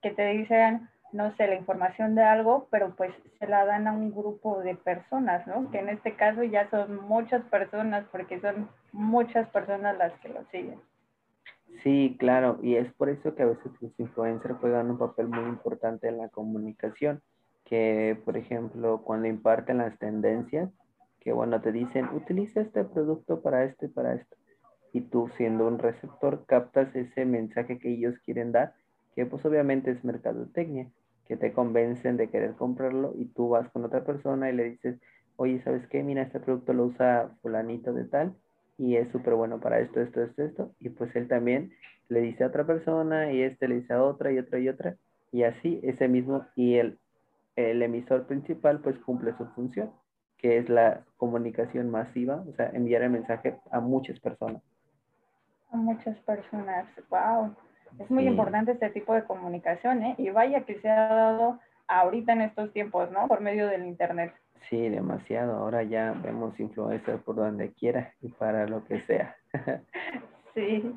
que 0.00 0.10
te 0.10 0.26
dicen, 0.28 0.88
no 1.12 1.36
sé, 1.36 1.46
la 1.48 1.56
información 1.56 2.14
de 2.14 2.22
algo, 2.22 2.66
pero 2.70 2.96
pues 2.96 3.12
se 3.38 3.46
la 3.46 3.66
dan 3.66 3.86
a 3.86 3.92
un 3.92 4.10
grupo 4.10 4.60
de 4.60 4.74
personas, 4.74 5.46
¿no? 5.46 5.70
Que 5.70 5.80
en 5.80 5.90
este 5.90 6.16
caso 6.16 6.42
ya 6.44 6.70
son 6.70 6.96
muchas 7.06 7.44
personas, 7.44 8.06
porque 8.10 8.40
son 8.40 8.70
muchas 8.90 9.46
personas 9.50 9.98
las 9.98 10.14
que 10.20 10.30
lo 10.30 10.42
siguen. 10.46 10.80
Sí, 11.82 12.16
claro, 12.18 12.58
y 12.62 12.76
es 12.76 12.90
por 12.94 13.10
eso 13.10 13.34
que 13.34 13.42
a 13.42 13.46
veces 13.46 13.70
los 13.82 14.00
influencers 14.00 14.58
juegan 14.60 14.90
un 14.90 14.98
papel 14.98 15.28
muy 15.28 15.44
importante 15.44 16.08
en 16.08 16.16
la 16.16 16.30
comunicación, 16.30 17.20
que 17.64 18.20
por 18.24 18.36
ejemplo 18.36 19.02
cuando 19.02 19.28
imparten 19.28 19.78
las 19.78 19.98
tendencias, 19.98 20.70
que 21.20 21.32
bueno, 21.32 21.60
te 21.60 21.72
dicen, 21.72 22.08
utiliza 22.14 22.60
este 22.60 22.84
producto 22.84 23.42
para 23.42 23.64
esto 23.64 23.86
y 23.86 23.88
para 23.88 24.14
esto, 24.14 24.36
y 24.92 25.02
tú 25.02 25.28
siendo 25.36 25.66
un 25.66 25.78
receptor 25.78 26.44
captas 26.46 26.94
ese 26.94 27.24
mensaje 27.24 27.78
que 27.78 27.90
ellos 27.90 28.16
quieren 28.24 28.52
dar, 28.52 28.74
que 29.14 29.26
pues 29.26 29.44
obviamente 29.44 29.90
es 29.90 30.04
mercadotecnia, 30.04 30.90
que 31.26 31.36
te 31.36 31.52
convencen 31.52 32.16
de 32.16 32.28
querer 32.28 32.54
comprarlo 32.54 33.14
y 33.16 33.26
tú 33.26 33.50
vas 33.50 33.70
con 33.70 33.84
otra 33.84 34.04
persona 34.04 34.50
y 34.50 34.54
le 34.54 34.64
dices, 34.64 35.00
oye, 35.36 35.62
¿sabes 35.62 35.86
qué? 35.88 36.02
Mira, 36.02 36.22
este 36.22 36.40
producto 36.40 36.72
lo 36.72 36.86
usa 36.86 37.30
fulanito 37.40 37.92
de 37.92 38.04
tal 38.04 38.34
y 38.78 38.96
es 38.96 39.10
súper 39.12 39.34
bueno 39.34 39.60
para 39.60 39.80
esto, 39.80 40.00
esto, 40.00 40.22
esto, 40.22 40.42
esto. 40.42 40.74
Y 40.80 40.90
pues 40.90 41.14
él 41.14 41.28
también 41.28 41.72
le 42.08 42.20
dice 42.20 42.44
a 42.44 42.48
otra 42.48 42.66
persona 42.66 43.32
y 43.32 43.42
este 43.42 43.68
le 43.68 43.76
dice 43.76 43.92
a 43.92 44.02
otra 44.02 44.32
y 44.32 44.38
otra 44.38 44.58
y 44.58 44.68
otra. 44.68 44.96
Y 45.30 45.44
así 45.44 45.80
ese 45.82 46.08
mismo 46.08 46.44
y 46.56 46.74
el, 46.74 46.98
el 47.56 47.82
emisor 47.82 48.26
principal 48.26 48.80
pues 48.80 48.98
cumple 49.00 49.34
su 49.36 49.46
función, 49.48 49.92
que 50.38 50.58
es 50.58 50.68
la 50.68 51.02
comunicación 51.16 51.90
masiva, 51.90 52.42
o 52.48 52.52
sea, 52.54 52.70
enviar 52.70 53.02
el 53.02 53.10
mensaje 53.10 53.58
a 53.70 53.80
muchas 53.80 54.18
personas. 54.20 54.62
A 55.70 55.76
muchas 55.76 56.18
personas, 56.20 56.86
wow. 57.10 57.54
Es 57.98 58.10
muy 58.10 58.24
Sí. 58.24 58.30
importante 58.30 58.72
este 58.72 58.90
tipo 58.90 59.14
de 59.14 59.24
comunicación, 59.24 60.02
¿eh? 60.02 60.14
Y 60.18 60.30
vaya 60.30 60.64
que 60.64 60.80
se 60.80 60.88
ha 60.88 61.08
dado 61.14 61.60
ahorita 61.88 62.32
en 62.32 62.42
estos 62.42 62.72
tiempos, 62.72 63.10
¿no? 63.10 63.28
Por 63.28 63.40
medio 63.40 63.66
del 63.68 63.84
Internet. 63.86 64.32
Sí, 64.70 64.88
demasiado. 64.88 65.56
Ahora 65.56 65.82
ya 65.82 66.12
vemos 66.22 66.58
influencers 66.58 67.22
por 67.22 67.34
donde 67.36 67.72
quiera 67.72 68.14
y 68.22 68.28
para 68.28 68.66
lo 68.66 68.84
que 68.84 69.00
sea. 69.02 69.36
Sí. 70.54 70.94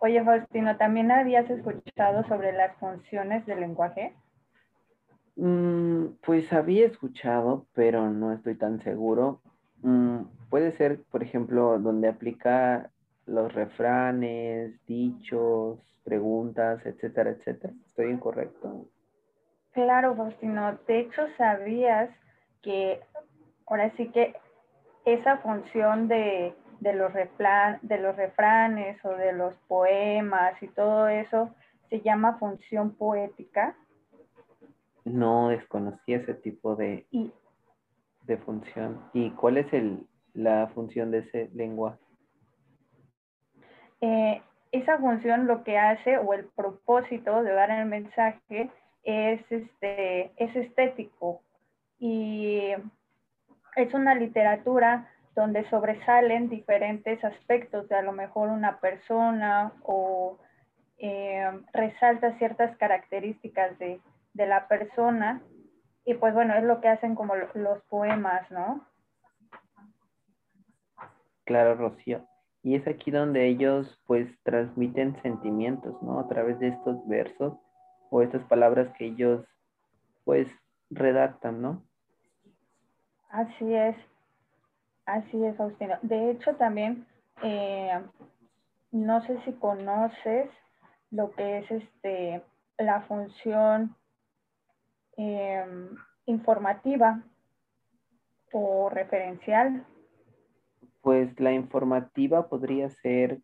Oye, 0.00 0.22
Faustino, 0.24 0.76
¿también 0.76 1.12
habías 1.12 1.48
escuchado 1.48 2.24
sobre 2.24 2.52
las 2.52 2.76
funciones 2.78 3.46
del 3.46 3.60
lenguaje? 3.60 4.16
Mm, 5.36 6.16
pues 6.24 6.52
había 6.52 6.86
escuchado, 6.86 7.66
pero 7.74 8.10
no 8.10 8.32
estoy 8.32 8.54
tan 8.56 8.82
seguro. 8.82 9.40
Mm, 9.82 10.22
puede 10.48 10.76
ser, 10.76 11.02
por 11.10 11.22
ejemplo, 11.22 11.78
donde 11.78 12.08
aplica 12.08 12.90
los 13.26 13.52
refranes, 13.52 14.74
dichos, 14.86 15.78
preguntas, 16.04 16.84
etcétera, 16.84 17.30
etcétera. 17.30 17.72
¿Estoy 17.86 18.10
incorrecto? 18.10 18.86
Claro, 19.72 20.14
Faustino. 20.14 20.78
De 20.86 21.00
hecho, 21.00 21.22
¿sabías 21.36 22.10
que 22.62 23.00
ahora 23.66 23.90
sí 23.96 24.08
que 24.10 24.34
esa 25.04 25.38
función 25.38 26.06
de, 26.06 26.54
de 26.80 26.92
los, 26.92 27.12
de 27.12 27.98
los 27.98 28.16
refranes 28.16 29.04
o 29.04 29.10
de 29.10 29.32
los 29.32 29.54
poemas 29.66 30.62
y 30.62 30.68
todo 30.68 31.08
eso 31.08 31.54
se 31.90 32.00
llama 32.02 32.38
función 32.38 32.94
poética? 32.94 33.74
No 35.04 35.48
desconocía 35.48 36.18
ese 36.18 36.34
tipo 36.34 36.76
de, 36.76 37.06
Y 37.10 37.32
de 38.26 38.38
función. 38.38 39.00
¿Y 39.12 39.30
cuál 39.32 39.58
es 39.58 39.72
el, 39.72 40.06
la 40.32 40.68
función 40.74 41.10
de 41.10 41.18
ese 41.18 41.50
lenguaje? 41.54 41.98
Eh, 44.00 44.42
esa 44.72 44.98
función 44.98 45.46
lo 45.46 45.62
que 45.62 45.78
hace 45.78 46.18
o 46.18 46.34
el 46.34 46.46
propósito 46.46 47.42
de 47.42 47.52
dar 47.52 47.70
el 47.70 47.86
mensaje 47.86 48.70
es, 49.04 49.40
este, 49.50 50.32
es 50.36 50.56
estético 50.56 51.42
y 51.98 52.72
es 53.76 53.94
una 53.94 54.14
literatura 54.14 55.10
donde 55.34 55.68
sobresalen 55.68 56.48
diferentes 56.48 57.22
aspectos 57.24 57.88
de 57.88 57.96
a 57.96 58.02
lo 58.02 58.12
mejor 58.12 58.48
una 58.48 58.78
persona 58.80 59.72
o 59.82 60.38
eh, 60.98 61.50
resalta 61.72 62.36
ciertas 62.38 62.76
características 62.76 63.78
de, 63.78 64.00
de 64.34 64.46
la 64.46 64.68
persona 64.68 65.42
y 66.04 66.14
pues 66.14 66.34
bueno, 66.34 66.54
es 66.54 66.64
lo 66.64 66.80
que 66.80 66.88
hacen 66.88 67.14
como 67.14 67.34
lo- 67.34 67.48
los 67.54 67.82
poemas, 67.84 68.50
¿no? 68.50 68.86
Claro, 71.44 71.74
Rocío. 71.74 72.26
Y 72.62 72.76
es 72.76 72.86
aquí 72.86 73.10
donde 73.10 73.46
ellos 73.46 74.00
pues 74.06 74.28
transmiten 74.42 75.20
sentimientos, 75.22 76.02
¿no? 76.02 76.18
A 76.20 76.28
través 76.28 76.58
de 76.58 76.68
estos 76.68 77.06
versos 77.06 77.54
o 78.10 78.22
estas 78.22 78.42
palabras 78.44 78.88
que 78.96 79.06
ellos 79.06 79.46
pues 80.24 80.48
redactan, 80.90 81.60
¿no? 81.60 81.82
Así 83.28 83.74
es, 83.74 83.96
así 85.06 85.44
es, 85.44 85.56
Faustino. 85.56 85.96
De 86.02 86.30
hecho, 86.30 86.54
también, 86.56 87.06
eh, 87.42 88.00
no 88.92 89.20
sé 89.26 89.38
si 89.44 89.52
conoces 89.54 90.48
lo 91.10 91.30
que 91.32 91.58
es 91.58 91.70
este 91.70 92.42
la 92.78 93.02
función 93.02 93.94
eh, 95.16 95.64
informativa 96.26 97.22
o 98.52 98.88
referencial. 98.88 99.84
Pues 101.02 101.38
la 101.38 101.52
informativa 101.52 102.48
podría 102.48 102.88
ser, 102.90 103.40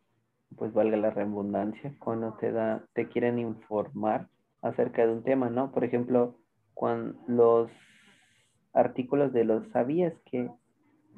pues 0.56 0.72
valga 0.72 0.96
la 0.96 1.10
redundancia, 1.10 1.94
cuando 1.98 2.34
te 2.34 2.52
da, 2.52 2.84
te 2.94 3.08
quieren 3.08 3.38
informar 3.38 4.28
acerca 4.62 5.06
de 5.06 5.12
un 5.12 5.22
tema, 5.22 5.50
¿no? 5.50 5.72
Por 5.72 5.84
ejemplo, 5.84 6.36
cuando 6.74 7.18
los 7.26 7.70
artículos 8.72 9.32
de 9.32 9.44
los 9.44 9.68
sabías 9.72 10.14
que 10.24 10.48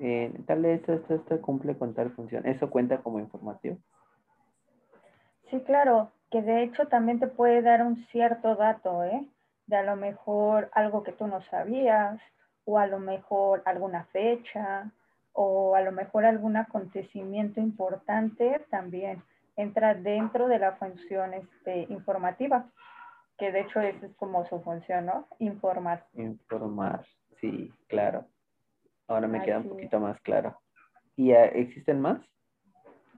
eh, 0.00 0.32
tal 0.46 0.64
esto, 0.64 0.92
esto, 0.94 1.14
esto 1.14 1.40
cumple 1.40 1.76
con 1.76 1.94
tal 1.94 2.10
función. 2.12 2.46
Eso 2.46 2.70
cuenta 2.70 3.02
como 3.02 3.20
informativo. 3.20 3.78
Sí, 5.50 5.60
claro, 5.60 6.10
que 6.30 6.42
de 6.42 6.62
hecho 6.64 6.86
también 6.88 7.20
te 7.20 7.26
puede 7.26 7.62
dar 7.62 7.84
un 7.84 7.96
cierto 8.06 8.56
dato, 8.56 9.04
¿eh? 9.04 9.28
De 9.66 9.76
a 9.76 9.82
lo 9.82 9.96
mejor 9.96 10.70
algo 10.72 11.02
que 11.02 11.12
tú 11.12 11.26
no 11.26 11.42
sabías, 11.42 12.20
o 12.64 12.78
a 12.78 12.86
lo 12.86 12.98
mejor 12.98 13.62
alguna 13.64 14.04
fecha, 14.06 14.90
o 15.32 15.74
a 15.74 15.80
lo 15.80 15.92
mejor 15.92 16.24
algún 16.24 16.56
acontecimiento 16.56 17.60
importante 17.60 18.64
también 18.70 19.22
entra 19.56 19.94
dentro 19.94 20.48
de 20.48 20.58
la 20.58 20.72
función 20.72 21.34
este, 21.34 21.86
informativa, 21.90 22.66
que 23.38 23.52
de 23.52 23.60
hecho 23.60 23.80
esa 23.80 24.06
es 24.06 24.14
como 24.16 24.46
su 24.46 24.60
función, 24.60 25.06
¿no? 25.06 25.26
Informar. 25.38 26.06
Informar, 26.14 27.04
sí, 27.40 27.72
claro. 27.88 28.26
Ahora 29.08 29.28
me 29.28 29.42
queda 29.42 29.58
un 29.58 29.62
Así 29.62 29.70
poquito 29.70 30.00
más 30.00 30.20
claro. 30.20 30.58
¿Y 31.16 31.32
eh, 31.32 31.60
existen 31.60 32.00
más? 32.00 32.20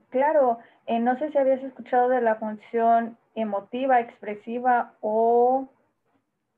Claro, 0.09 0.59
eh, 0.87 0.99
no 0.99 1.17
sé 1.17 1.31
si 1.31 1.37
habías 1.37 1.63
escuchado 1.63 2.09
de 2.09 2.21
la 2.21 2.35
función 2.35 3.17
emotiva, 3.35 3.99
expresiva 3.99 4.93
o 5.01 5.67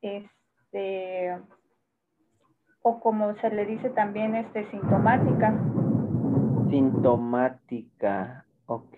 este 0.02 1.38
o 2.82 3.00
como 3.00 3.36
se 3.36 3.50
le 3.50 3.66
dice 3.66 3.90
también 3.90 4.36
este 4.36 4.70
sintomática. 4.72 5.54
Sintomática, 6.70 8.46
ok. 8.66 8.96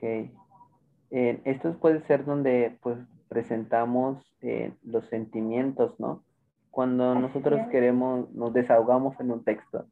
Eh, 1.11 1.41
estos 1.43 1.75
puede 1.77 2.01
ser 2.05 2.23
donde 2.25 2.77
pues 2.81 2.97
presentamos 3.29 4.23
eh, 4.41 4.73
los 4.83 5.05
sentimientos, 5.07 5.99
¿no? 5.99 6.23
Cuando 6.71 7.11
Así 7.11 7.21
nosotros 7.21 7.59
es. 7.61 7.67
queremos, 7.69 8.31
nos 8.33 8.53
desahogamos 8.53 9.19
en 9.19 9.31
un 9.31 9.43
texto. 9.43 9.85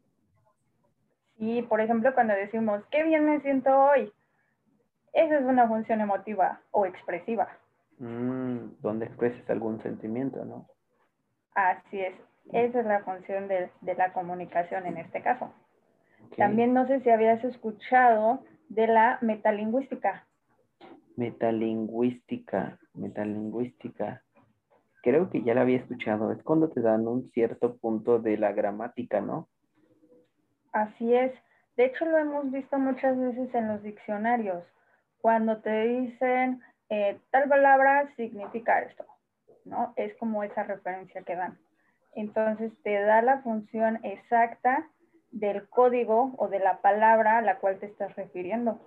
Y 1.39 1.63
por 1.63 1.81
ejemplo, 1.81 2.13
cuando 2.13 2.33
decimos, 2.33 2.83
qué 2.91 3.03
bien 3.03 3.25
me 3.25 3.41
siento 3.41 3.69
hoy, 3.75 4.11
esa 5.13 5.39
es 5.39 5.45
una 5.45 5.67
función 5.67 6.01
emotiva 6.01 6.61
o 6.71 6.85
expresiva. 6.85 7.47
Mm, 7.99 8.79
donde 8.81 9.05
expreses 9.07 9.49
algún 9.49 9.81
sentimiento, 9.81 10.45
¿no? 10.45 10.67
Así 11.57 11.99
es. 11.99 12.13
Esa 12.53 12.81
es 12.81 12.85
la 12.85 12.99
función 12.99 13.47
de, 13.47 13.71
de 13.81 13.95
la 13.95 14.13
comunicación 14.13 14.85
en 14.85 14.97
este 14.97 15.23
caso. 15.23 15.51
También 16.37 16.71
no 16.71 16.85
sé 16.85 17.01
si 17.01 17.09
habías 17.09 17.43
escuchado 17.43 18.43
de 18.69 18.85
la 18.85 19.17
metalingüística. 19.21 20.27
Metalingüística, 21.15 22.77
metalingüística. 22.93 24.21
Creo 25.01 25.31
que 25.31 25.41
ya 25.41 25.55
la 25.55 25.61
había 25.61 25.77
escuchado. 25.77 26.31
Es 26.31 26.43
cuando 26.43 26.69
te 26.69 26.81
dan 26.81 27.07
un 27.07 27.27
cierto 27.31 27.75
punto 27.77 28.19
de 28.19 28.37
la 28.37 28.51
gramática, 28.51 29.19
¿no? 29.19 29.49
Así 30.73 31.11
es. 31.11 31.31
De 31.75 31.85
hecho, 31.85 32.05
lo 32.05 32.19
hemos 32.19 32.51
visto 32.51 32.77
muchas 32.77 33.17
veces 33.17 33.51
en 33.55 33.67
los 33.67 33.81
diccionarios. 33.81 34.63
Cuando 35.21 35.57
te 35.57 35.87
dicen 35.87 36.61
eh, 36.89 37.17
tal 37.31 37.49
palabra 37.49 38.13
significa 38.15 38.81
esto, 38.81 39.05
Es 39.95 40.15
como 40.17 40.43
esa 40.43 40.63
referencia 40.63 41.21
que 41.23 41.35
dan. 41.35 41.57
Entonces, 42.15 42.71
te 42.83 42.99
da 43.01 43.21
la 43.21 43.41
función 43.41 43.99
exacta 44.03 44.89
del 45.31 45.67
código 45.69 46.33
o 46.37 46.47
de 46.47 46.59
la 46.59 46.81
palabra 46.81 47.37
a 47.37 47.41
la 47.41 47.59
cual 47.59 47.79
te 47.79 47.85
estás 47.85 48.15
refiriendo. 48.15 48.79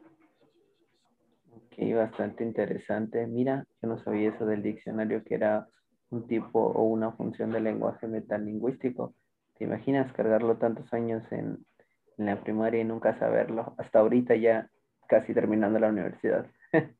Ok, 1.54 1.94
bastante 1.94 2.44
interesante. 2.44 3.26
Mira, 3.26 3.66
yo 3.80 3.88
no 3.88 3.98
sabía 3.98 4.30
eso 4.30 4.46
del 4.46 4.62
diccionario, 4.62 5.22
que 5.24 5.34
era 5.34 5.68
un 6.10 6.26
tipo 6.26 6.60
o 6.60 6.82
una 6.84 7.12
función 7.12 7.52
del 7.52 7.64
lenguaje 7.64 8.06
metalingüístico. 8.06 9.14
¿Te 9.56 9.64
imaginas 9.64 10.12
cargarlo 10.12 10.56
tantos 10.56 10.92
años 10.92 11.22
en, 11.30 11.64
en 12.18 12.26
la 12.26 12.40
primaria 12.40 12.80
y 12.80 12.84
nunca 12.84 13.18
saberlo? 13.18 13.74
Hasta 13.78 14.00
ahorita 14.00 14.34
ya 14.34 14.68
casi 15.06 15.34
terminando 15.34 15.78
la 15.78 15.88
universidad. 15.88 16.46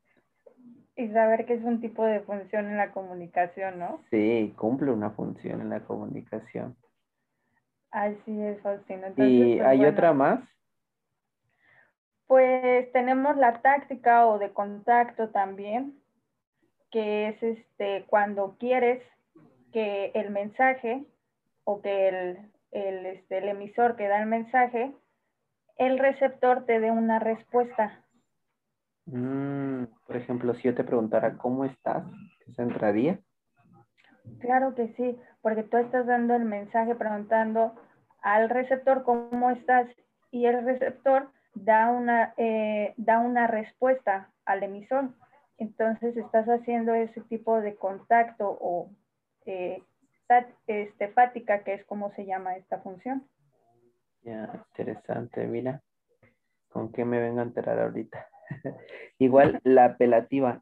Y 1.01 1.09
saber 1.13 1.47
que 1.47 1.55
es 1.55 1.65
un 1.65 1.81
tipo 1.81 2.05
de 2.05 2.21
función 2.21 2.67
en 2.67 2.77
la 2.77 2.91
comunicación, 2.93 3.79
¿no? 3.79 4.03
Sí, 4.11 4.53
cumple 4.59 4.93
una 4.93 5.09
función 5.13 5.63
en 5.63 5.71
la 5.71 5.81
comunicación. 5.81 6.77
Así 7.91 8.43
es, 8.43 8.61
Faustino. 8.61 9.07
Entonces, 9.07 9.33
¿Y 9.33 9.57
pues, 9.57 9.67
hay 9.67 9.79
bueno, 9.79 9.93
otra 9.93 10.13
más? 10.13 10.41
Pues 12.27 12.93
tenemos 12.93 13.35
la 13.39 13.63
táctica 13.63 14.27
o 14.27 14.39
de 14.39 14.51
contacto 14.51 15.31
también, 15.31 15.99
que 16.91 17.29
es 17.29 17.43
este 17.43 18.05
cuando 18.07 18.57
quieres 18.59 19.03
que 19.73 20.13
el 20.15 20.29
mensaje 20.29 21.07
o 21.65 21.81
que 21.81 22.09
el, 22.09 22.39
el, 22.73 23.07
este, 23.07 23.39
el 23.39 23.49
emisor 23.49 23.97
que 23.97 24.07
da 24.07 24.21
el 24.21 24.27
mensaje, 24.27 24.93
el 25.79 25.99
receptor 25.99 26.67
te 26.67 26.79
dé 26.79 26.91
una 26.91 27.21
respuesta. 27.21 28.05
Mm, 29.13 29.85
por 30.07 30.17
ejemplo, 30.17 30.55
si 30.55 30.63
yo 30.63 30.75
te 30.75 30.85
preguntara 30.85 31.37
cómo 31.37 31.65
estás, 31.65 32.05
¿eso 32.47 32.63
entraría? 32.63 33.19
Claro 34.39 34.75
que 34.75 34.89
sí, 34.95 35.19
porque 35.43 35.65
tú 35.65 35.79
estás 35.79 36.07
dando 36.07 36.35
el 36.35 36.45
mensaje 36.45 36.95
preguntando 36.95 37.75
al 38.23 38.49
receptor 38.49 39.03
cómo 39.03 39.51
estás 39.51 39.89
y 40.31 40.47
el 40.47 40.65
receptor 40.65 41.31
da 41.55 41.91
una, 41.91 42.35
eh, 42.37 42.95
da 42.97 43.19
una 43.19 43.47
respuesta 43.47 44.31
al 44.45 44.63
emisor. 44.63 45.11
Entonces 45.59 46.17
estás 46.17 46.47
haciendo 46.47 46.95
ese 46.95 47.21
tipo 47.23 47.61
de 47.61 47.75
contacto 47.75 48.57
o 48.61 48.91
eh, 49.47 49.83
este, 50.67 51.09
fática, 51.09 51.65
que 51.65 51.75
es 51.75 51.85
como 51.87 52.13
se 52.13 52.25
llama 52.25 52.55
esta 52.55 52.79
función. 52.79 53.27
Ya, 54.23 54.65
interesante, 54.71 55.45
mira. 55.47 55.83
¿Con 56.71 56.91
qué 56.93 57.05
me 57.05 57.21
vengo 57.21 57.41
a 57.41 57.45
enterar 57.45 57.79
ahorita? 57.81 58.27
Igual 59.19 59.61
la 59.65 59.85
apelativa. 59.87 60.61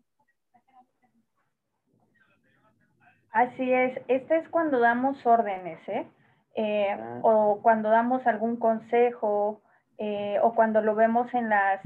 Así 3.31 3.73
es, 3.73 3.99
esta 4.09 4.37
es 4.37 4.49
cuando 4.49 4.81
damos 4.81 5.25
órdenes, 5.27 5.79
¿eh? 5.89 6.07
Eh, 6.55 6.89
Ah. 6.91 7.21
o 7.23 7.61
cuando 7.63 7.89
damos 7.91 8.27
algún 8.27 8.57
consejo, 8.57 9.63
eh, 9.99 10.39
o 10.43 10.55
cuando 10.55 10.81
lo 10.81 10.95
vemos 10.95 11.33
en 11.35 11.49
las, 11.49 11.81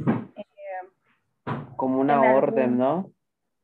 Como 1.76 1.98
una 2.00 2.14
algún- 2.14 2.30
orden, 2.30 2.78
¿no? 2.78 3.10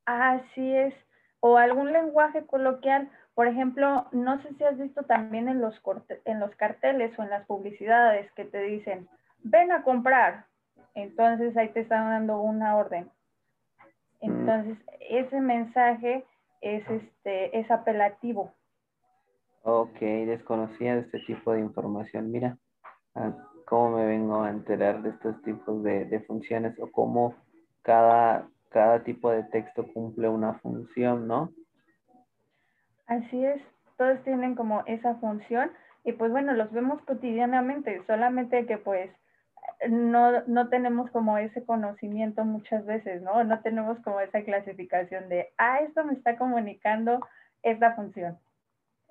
Así 0.05 0.75
es. 0.77 0.93
O 1.41 1.57
algún 1.57 1.93
lenguaje 1.93 2.45
coloquial. 2.47 3.09
Por 3.35 3.47
ejemplo, 3.47 4.09
no 4.11 4.43
sé 4.43 4.53
si 4.55 4.65
has 4.65 4.77
visto 4.77 5.05
también 5.05 5.49
en 5.49 5.61
los, 5.61 5.79
corte- 5.81 6.21
en 6.25 6.41
los 6.41 6.53
carteles 6.57 7.17
o 7.19 7.23
en 7.23 7.31
las 7.31 7.47
publicidades 7.47 8.31
que 8.33 8.45
te 8.45 8.59
dicen, 8.63 9.09
ven 9.45 9.71
a 9.71 9.83
comprar. 9.85 10.47
Entonces 10.99 11.57
ahí 11.57 11.69
te 11.69 11.81
están 11.81 12.11
dando 12.11 12.41
una 12.41 12.77
orden. 12.77 13.09
Entonces, 14.21 14.77
ese 15.09 15.41
mensaje 15.41 16.25
es, 16.61 16.83
este, 16.91 17.57
es 17.57 17.71
apelativo. 17.71 18.53
Ok, 19.63 20.01
desconocía 20.01 20.97
este 20.97 21.21
tipo 21.21 21.53
de 21.53 21.61
información. 21.61 22.33
Mira, 22.33 22.59
ah, 23.15 23.33
cómo 23.67 23.97
me 23.97 24.07
vengo 24.07 24.43
a 24.43 24.51
enterar 24.51 25.03
de 25.03 25.11
estos 25.11 25.41
tipos 25.43 25.85
de, 25.85 26.07
de 26.07 26.19
funciones 26.21 26.77
o 26.81 26.91
cómo 26.91 27.37
cada, 27.83 28.49
cada 28.71 29.05
tipo 29.05 29.31
de 29.31 29.45
texto 29.45 29.87
cumple 29.93 30.29
una 30.29 30.55
función, 30.55 31.29
¿no? 31.29 31.53
Así 33.07 33.45
es, 33.45 33.63
todos 33.97 34.21
tienen 34.25 34.57
como 34.57 34.83
esa 34.87 35.15
función 35.17 35.71
y 36.03 36.11
pues 36.11 36.33
bueno, 36.33 36.55
los 36.55 36.73
vemos 36.73 37.01
cotidianamente, 37.03 38.03
solamente 38.09 38.67
que 38.67 38.79
pues 38.79 39.11
no, 39.89 40.43
no 40.47 40.69
tenemos 40.69 41.11
como 41.11 41.39
ese 41.39 41.65
conocimiento 41.65 42.45
muchas 42.45 42.85
veces, 42.85 43.23
¿no? 43.23 43.45
No 43.45 43.61
tenemos 43.61 43.99
como 44.01 44.21
esa 44.21 44.43
clasificación 44.43 45.29
de, 45.29 45.49
ah, 45.59 45.81
esto 45.81 46.05
me 46.05 46.15
está 46.15 46.37
comunicando 46.37 47.21
esta 47.63 47.95
función. 47.95 48.39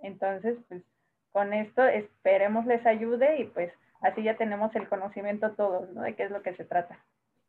Entonces, 0.02 0.58
pues 0.68 0.84
con 1.32 1.54
esto 1.54 1.86
esperemos 1.86 2.66
les 2.66 2.86
ayude 2.86 3.40
y 3.42 3.46
pues 3.46 3.72
así 4.02 4.24
ya 4.24 4.38
tenemos 4.38 4.76
el 4.76 4.90
conocimiento 4.90 5.52
todos, 5.52 5.90
¿no? 5.94 6.02
De 6.02 6.16
qué 6.16 6.24
es 6.24 6.32
lo 6.32 6.42
que 6.42 6.56
se 6.56 6.66
trata. 6.66 6.98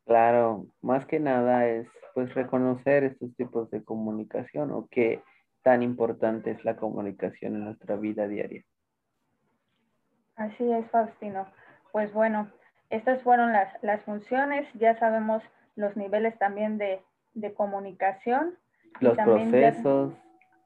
Claro, 0.05 0.65
más 0.81 1.05
que 1.05 1.19
nada 1.19 1.67
es 1.67 1.87
pues 2.13 2.33
reconocer 2.33 3.03
estos 3.03 3.35
tipos 3.35 3.69
de 3.69 3.83
comunicación 3.83 4.71
o 4.71 4.87
qué 4.89 5.21
tan 5.61 5.83
importante 5.83 6.51
es 6.51 6.63
la 6.65 6.75
comunicación 6.77 7.55
en 7.55 7.65
nuestra 7.65 7.95
vida 7.95 8.27
diaria. 8.27 8.63
Así 10.35 10.71
es, 10.71 10.89
Faustino. 10.89 11.47
Pues 11.91 12.13
bueno, 12.13 12.49
estas 12.89 13.21
fueron 13.23 13.53
las, 13.53 13.71
las 13.83 14.01
funciones, 14.03 14.67
ya 14.73 14.97
sabemos 14.99 15.43
los 15.75 15.95
niveles 15.97 16.37
también 16.39 16.77
de, 16.77 17.01
de 17.33 17.53
comunicación. 17.53 18.57
Los 18.99 19.17
ya- 19.17 19.25
procesos, 19.25 20.13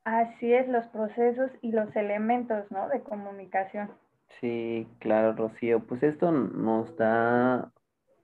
así 0.06 0.54
es, 0.54 0.68
los 0.70 0.88
procesos 0.88 1.52
y 1.62 1.72
los 1.72 1.96
elementos, 1.96 2.72
¿no? 2.72 2.90
De 2.90 3.02
comunicación. 3.04 3.92
sí, 4.40 4.88
claro, 5.00 5.34
Rocío, 5.34 5.86
pues 5.86 6.04
esto 6.04 6.32
nos 6.32 6.96
da, 6.98 7.72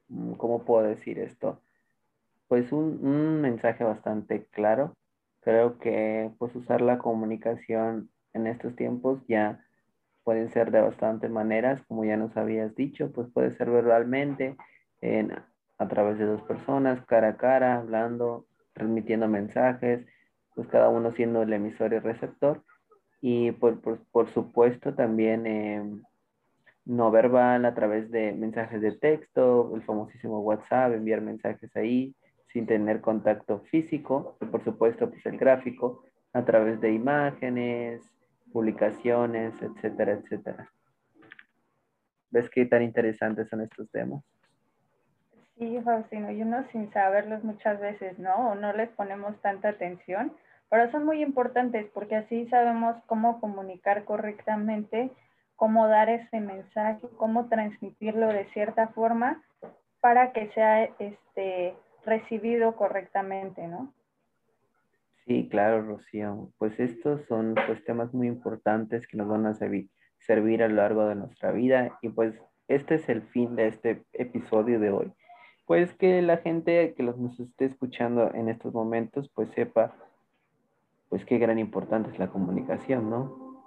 mm, 0.09 0.33
¿cómo 0.33 0.65
puedo 0.65 0.83
decir 0.87 1.19
esto? 1.19 1.61
Pues 2.47 2.71
un, 2.71 2.99
un 3.05 3.41
mensaje 3.41 3.83
bastante 3.83 4.45
claro. 4.47 4.93
Creo 5.41 5.79
que 5.79 6.31
pues 6.39 6.55
usar 6.55 6.81
la 6.81 6.99
comunicación 6.99 8.11
en 8.33 8.47
estos 8.47 8.75
tiempos 8.75 9.21
ya 9.27 9.65
pueden 10.29 10.51
ser 10.51 10.69
de 10.69 10.79
bastantes 10.79 11.31
maneras, 11.31 11.81
como 11.87 12.05
ya 12.05 12.15
nos 12.15 12.37
habías 12.37 12.75
dicho, 12.75 13.11
pues 13.11 13.27
puede 13.33 13.49
ser 13.57 13.71
verbalmente, 13.71 14.55
en, 15.01 15.33
a 15.79 15.87
través 15.87 16.19
de 16.19 16.25
dos 16.25 16.43
personas, 16.43 17.03
cara 17.07 17.29
a 17.29 17.37
cara, 17.37 17.77
hablando, 17.77 18.45
transmitiendo 18.73 19.27
mensajes, 19.27 20.05
pues 20.53 20.67
cada 20.67 20.89
uno 20.89 21.09
siendo 21.13 21.41
el 21.41 21.51
emisor 21.51 21.93
y 21.93 21.97
receptor. 21.97 22.63
Y 23.21 23.53
por, 23.53 23.81
por, 23.81 24.05
por 24.11 24.29
supuesto 24.29 24.93
también 24.93 25.47
eh, 25.47 25.83
no 26.85 27.09
verbal 27.09 27.65
a 27.65 27.73
través 27.73 28.11
de 28.11 28.31
mensajes 28.31 28.81
de 28.81 28.91
texto, 28.91 29.71
el 29.73 29.81
famosísimo 29.81 30.41
WhatsApp, 30.41 30.93
enviar 30.93 31.21
mensajes 31.21 31.75
ahí 31.75 32.15
sin 32.53 32.67
tener 32.67 33.01
contacto 33.01 33.61
físico, 33.61 34.37
y 34.41 34.45
por 34.45 34.63
supuesto 34.63 35.09
pues 35.09 35.25
el 35.25 35.39
gráfico, 35.39 36.03
a 36.33 36.45
través 36.45 36.79
de 36.81 36.93
imágenes, 36.93 38.18
publicaciones, 38.51 39.53
etcétera, 39.61 40.13
etcétera. 40.13 40.69
¿Ves 42.31 42.49
qué 42.49 42.65
tan 42.65 42.83
interesantes 42.83 43.47
son 43.49 43.61
estos 43.61 43.89
temas? 43.91 44.23
Sí, 45.57 45.79
Faustino, 45.83 46.31
y 46.31 46.41
uno 46.41 46.63
sin 46.71 46.91
saberlos 46.93 47.43
muchas 47.43 47.79
veces, 47.81 48.17
¿no? 48.17 48.51
O 48.51 48.55
no 48.55 48.71
les 48.73 48.89
ponemos 48.91 49.39
tanta 49.41 49.69
atención, 49.69 50.31
pero 50.69 50.89
son 50.91 51.05
muy 51.05 51.21
importantes 51.21 51.87
porque 51.93 52.15
así 52.15 52.47
sabemos 52.47 52.95
cómo 53.07 53.41
comunicar 53.41 54.05
correctamente, 54.05 55.11
cómo 55.55 55.87
dar 55.87 56.09
ese 56.09 56.39
mensaje, 56.39 57.05
cómo 57.17 57.49
transmitirlo 57.49 58.27
de 58.27 58.45
cierta 58.53 58.87
forma 58.89 59.43
para 59.99 60.31
que 60.31 60.49
sea 60.51 60.85
este, 60.99 61.75
recibido 62.05 62.75
correctamente, 62.77 63.67
¿no? 63.67 63.91
Sí, 65.29 65.47
claro, 65.47 65.83
Rocío. 65.83 66.49
Pues 66.57 66.79
estos 66.79 67.23
son 67.27 67.53
pues 67.67 67.83
temas 67.85 68.11
muy 68.15 68.25
importantes 68.25 69.05
que 69.05 69.15
nos 69.15 69.27
van 69.27 69.45
a 69.45 69.53
servir, 69.53 70.63
a 70.63 70.67
lo 70.67 70.73
largo 70.73 71.05
de 71.05 71.13
nuestra 71.13 71.51
vida 71.51 71.99
y 72.01 72.09
pues 72.09 72.33
este 72.67 72.95
es 72.95 73.07
el 73.09 73.21
fin 73.21 73.55
de 73.55 73.67
este 73.67 74.03
episodio 74.13 74.79
de 74.79 74.89
hoy. 74.89 75.13
Pues 75.67 75.93
que 75.93 76.23
la 76.23 76.37
gente 76.37 76.95
que 76.95 77.03
los 77.03 77.19
nos 77.19 77.39
esté 77.39 77.65
escuchando 77.65 78.33
en 78.33 78.49
estos 78.49 78.73
momentos 78.73 79.29
pues 79.35 79.51
sepa 79.51 79.93
pues 81.09 81.23
qué 81.25 81.37
gran 81.37 81.59
importante 81.59 82.09
es 82.09 82.17
la 82.17 82.29
comunicación, 82.29 83.11
¿no? 83.11 83.61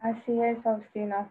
Así 0.00 0.40
es, 0.40 0.62
Faustino. 0.62 1.30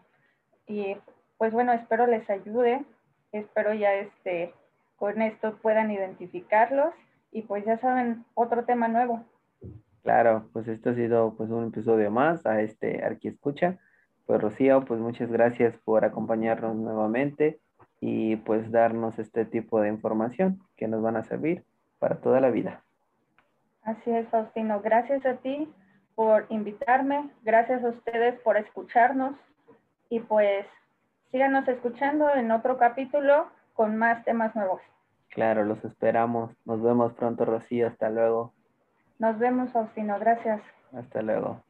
Y 0.67 0.95
pues 1.39 1.51
bueno, 1.53 1.73
espero 1.73 2.05
les 2.05 2.29
ayude. 2.29 2.85
Espero 3.31 3.73
ya 3.73 3.95
este, 3.95 4.53
con 4.97 5.23
esto 5.23 5.57
puedan 5.57 5.89
identificarlos 5.89 6.93
y 7.31 7.43
pues 7.43 7.65
ya 7.65 7.77
saben, 7.79 8.25
otro 8.33 8.65
tema 8.65 8.87
nuevo. 8.87 9.23
Claro, 10.03 10.49
pues 10.53 10.67
esto 10.67 10.91
ha 10.91 10.95
sido 10.95 11.35
pues 11.35 11.49
un 11.49 11.67
episodio 11.67 12.09
más 12.09 12.45
a 12.45 12.61
este 12.61 13.05
Escucha. 13.23 13.77
Pues 14.25 14.41
Rocío, 14.41 14.85
pues 14.85 14.99
muchas 14.99 15.31
gracias 15.31 15.75
por 15.83 16.05
acompañarnos 16.05 16.75
nuevamente 16.75 17.59
y 17.99 18.37
pues 18.37 18.71
darnos 18.71 19.19
este 19.19 19.45
tipo 19.45 19.81
de 19.81 19.89
información 19.89 20.59
que 20.77 20.87
nos 20.87 21.01
van 21.01 21.17
a 21.17 21.23
servir 21.23 21.63
para 21.99 22.15
toda 22.15 22.39
la 22.39 22.49
vida. 22.49 22.81
Así 23.83 24.11
es, 24.11 24.27
Faustino. 24.29 24.81
Gracias 24.81 25.25
a 25.25 25.35
ti 25.37 25.67
por 26.15 26.45
invitarme. 26.49 27.29
Gracias 27.43 27.83
a 27.83 27.89
ustedes 27.89 28.39
por 28.41 28.57
escucharnos. 28.57 29.35
Y 30.09 30.19
pues 30.21 30.65
síganos 31.31 31.67
escuchando 31.67 32.33
en 32.33 32.51
otro 32.51 32.77
capítulo 32.77 33.47
con 33.73 33.97
más 33.97 34.23
temas 34.25 34.55
nuevos. 34.55 34.81
Claro, 35.29 35.63
los 35.63 35.83
esperamos. 35.85 36.51
Nos 36.65 36.81
vemos 36.81 37.13
pronto, 37.13 37.45
Rocío. 37.45 37.87
Hasta 37.87 38.09
luego. 38.09 38.53
Nos 39.19 39.37
vemos, 39.37 39.71
Faustino. 39.71 40.17
Gracias. 40.19 40.61
Hasta 40.93 41.21
luego. 41.21 41.63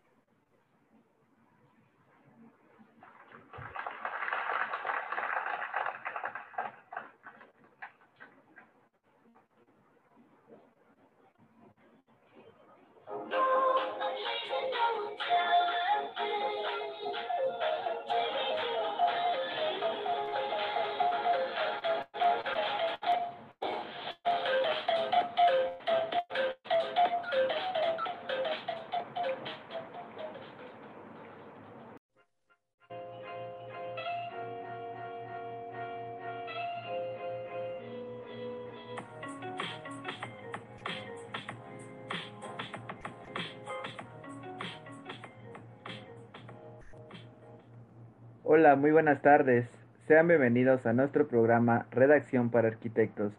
Hola, 48.59 48.75
muy 48.75 48.91
buenas 48.91 49.21
tardes. 49.21 49.69
Sean 50.05 50.27
bienvenidos 50.27 50.85
a 50.85 50.91
nuestro 50.91 51.29
programa 51.29 51.87
Redacción 51.91 52.49
para 52.49 52.67
Arquitectos. 52.67 53.31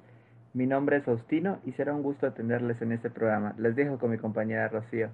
Mi 0.55 0.67
nombre 0.67 0.97
es 0.97 1.05
Faustino 1.05 1.59
y 1.67 1.73
será 1.73 1.95
un 1.95 2.03
gusto 2.03 2.27
atenderles 2.27 2.81
en 2.81 2.93
este 2.93 3.11
programa. 3.11 3.55
Les 3.59 3.77
dejo 3.77 3.99
con 3.99 4.13
mi 4.13 4.17
compañera 4.17 4.69
Rocío. 4.69 5.11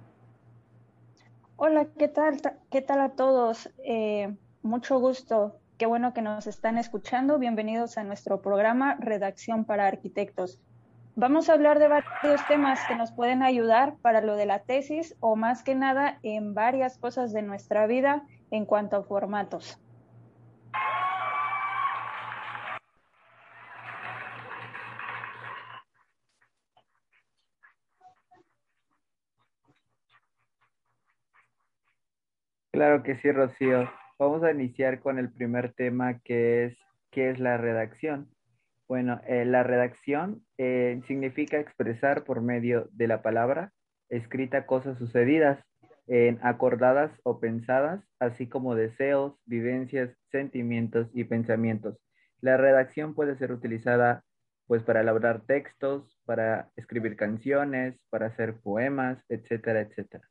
Hola, 1.57 1.87
¿qué 1.99 2.07
tal? 2.07 2.39
¿Qué 2.71 2.81
tal 2.81 3.01
a 3.01 3.09
todos? 3.09 3.69
Eh, 3.83 4.33
mucho 4.61 4.97
gusto. 4.97 5.59
Qué 5.77 5.85
bueno 5.85 6.13
que 6.13 6.21
nos 6.21 6.47
están 6.47 6.77
escuchando. 6.77 7.37
Bienvenidos 7.37 7.97
a 7.97 8.05
nuestro 8.05 8.41
programa 8.41 8.95
Redacción 9.01 9.65
para 9.65 9.87
Arquitectos. 9.87 10.61
Vamos 11.17 11.49
a 11.49 11.53
hablar 11.53 11.79
de 11.79 11.89
varios 11.89 12.47
temas 12.47 12.79
que 12.87 12.95
nos 12.95 13.11
pueden 13.11 13.43
ayudar 13.43 13.97
para 14.01 14.21
lo 14.21 14.37
de 14.37 14.45
la 14.45 14.59
tesis 14.59 15.17
o 15.19 15.35
más 15.35 15.63
que 15.63 15.75
nada 15.75 16.19
en 16.23 16.53
varias 16.53 16.97
cosas 16.97 17.33
de 17.33 17.41
nuestra 17.41 17.87
vida 17.87 18.23
en 18.51 18.65
cuanto 18.65 18.95
a 18.95 19.03
formatos. 19.03 19.81
Claro 32.77 33.01
que 33.01 33.15
sí, 33.15 33.31
Rocío. 33.31 33.89
Vamos 34.19 34.43
a 34.43 34.51
iniciar 34.51 34.99
con 34.99 35.17
el 35.17 35.31
primer 35.31 35.73
tema 35.73 36.19
que 36.19 36.65
es 36.65 36.77
¿qué 37.09 37.31
es 37.31 37.39
la 37.39 37.57
redacción? 37.57 38.29
Bueno, 38.87 39.19
eh, 39.25 39.45
la 39.45 39.63
redacción 39.63 40.43
eh, 40.59 41.01
significa 41.07 41.59
expresar 41.59 42.23
por 42.23 42.43
medio 42.43 42.87
de 42.91 43.07
la 43.07 43.23
palabra 43.23 43.73
escrita 44.09 44.67
cosas 44.67 44.99
sucedidas, 44.99 45.59
en 46.05 46.37
acordadas 46.43 47.09
o 47.23 47.39
pensadas, 47.39 48.03
así 48.19 48.47
como 48.47 48.75
deseos, 48.75 49.33
vivencias, 49.47 50.11
sentimientos 50.31 51.09
y 51.15 51.23
pensamientos. 51.23 51.97
La 52.41 52.57
redacción 52.57 53.15
puede 53.15 53.39
ser 53.39 53.51
utilizada 53.51 54.23
pues 54.67 54.83
para 54.83 55.01
elaborar 55.01 55.41
textos, 55.47 56.21
para 56.25 56.69
escribir 56.75 57.15
canciones, 57.15 57.99
para 58.11 58.27
hacer 58.27 58.59
poemas, 58.61 59.17
etcétera, 59.29 59.81
etcétera. 59.81 60.29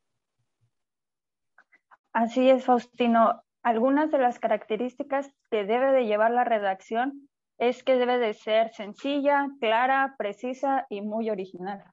Así 2.16 2.48
es, 2.48 2.64
Faustino. 2.64 3.42
Algunas 3.62 4.10
de 4.10 4.16
las 4.16 4.38
características 4.38 5.30
que 5.50 5.64
debe 5.66 5.92
de 5.92 6.06
llevar 6.06 6.30
la 6.30 6.44
redacción 6.44 7.28
es 7.58 7.84
que 7.84 7.96
debe 7.96 8.16
de 8.16 8.32
ser 8.32 8.72
sencilla, 8.72 9.50
clara, 9.60 10.14
precisa 10.16 10.86
y 10.88 11.02
muy 11.02 11.28
original. 11.28 11.84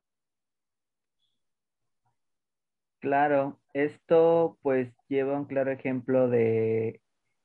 Claro, 3.02 3.60
esto 3.74 4.58
pues 4.62 4.96
lleva 5.10 5.38
un 5.38 5.44
claro 5.44 5.72
ejemplo 5.72 6.30
de, 6.30 7.02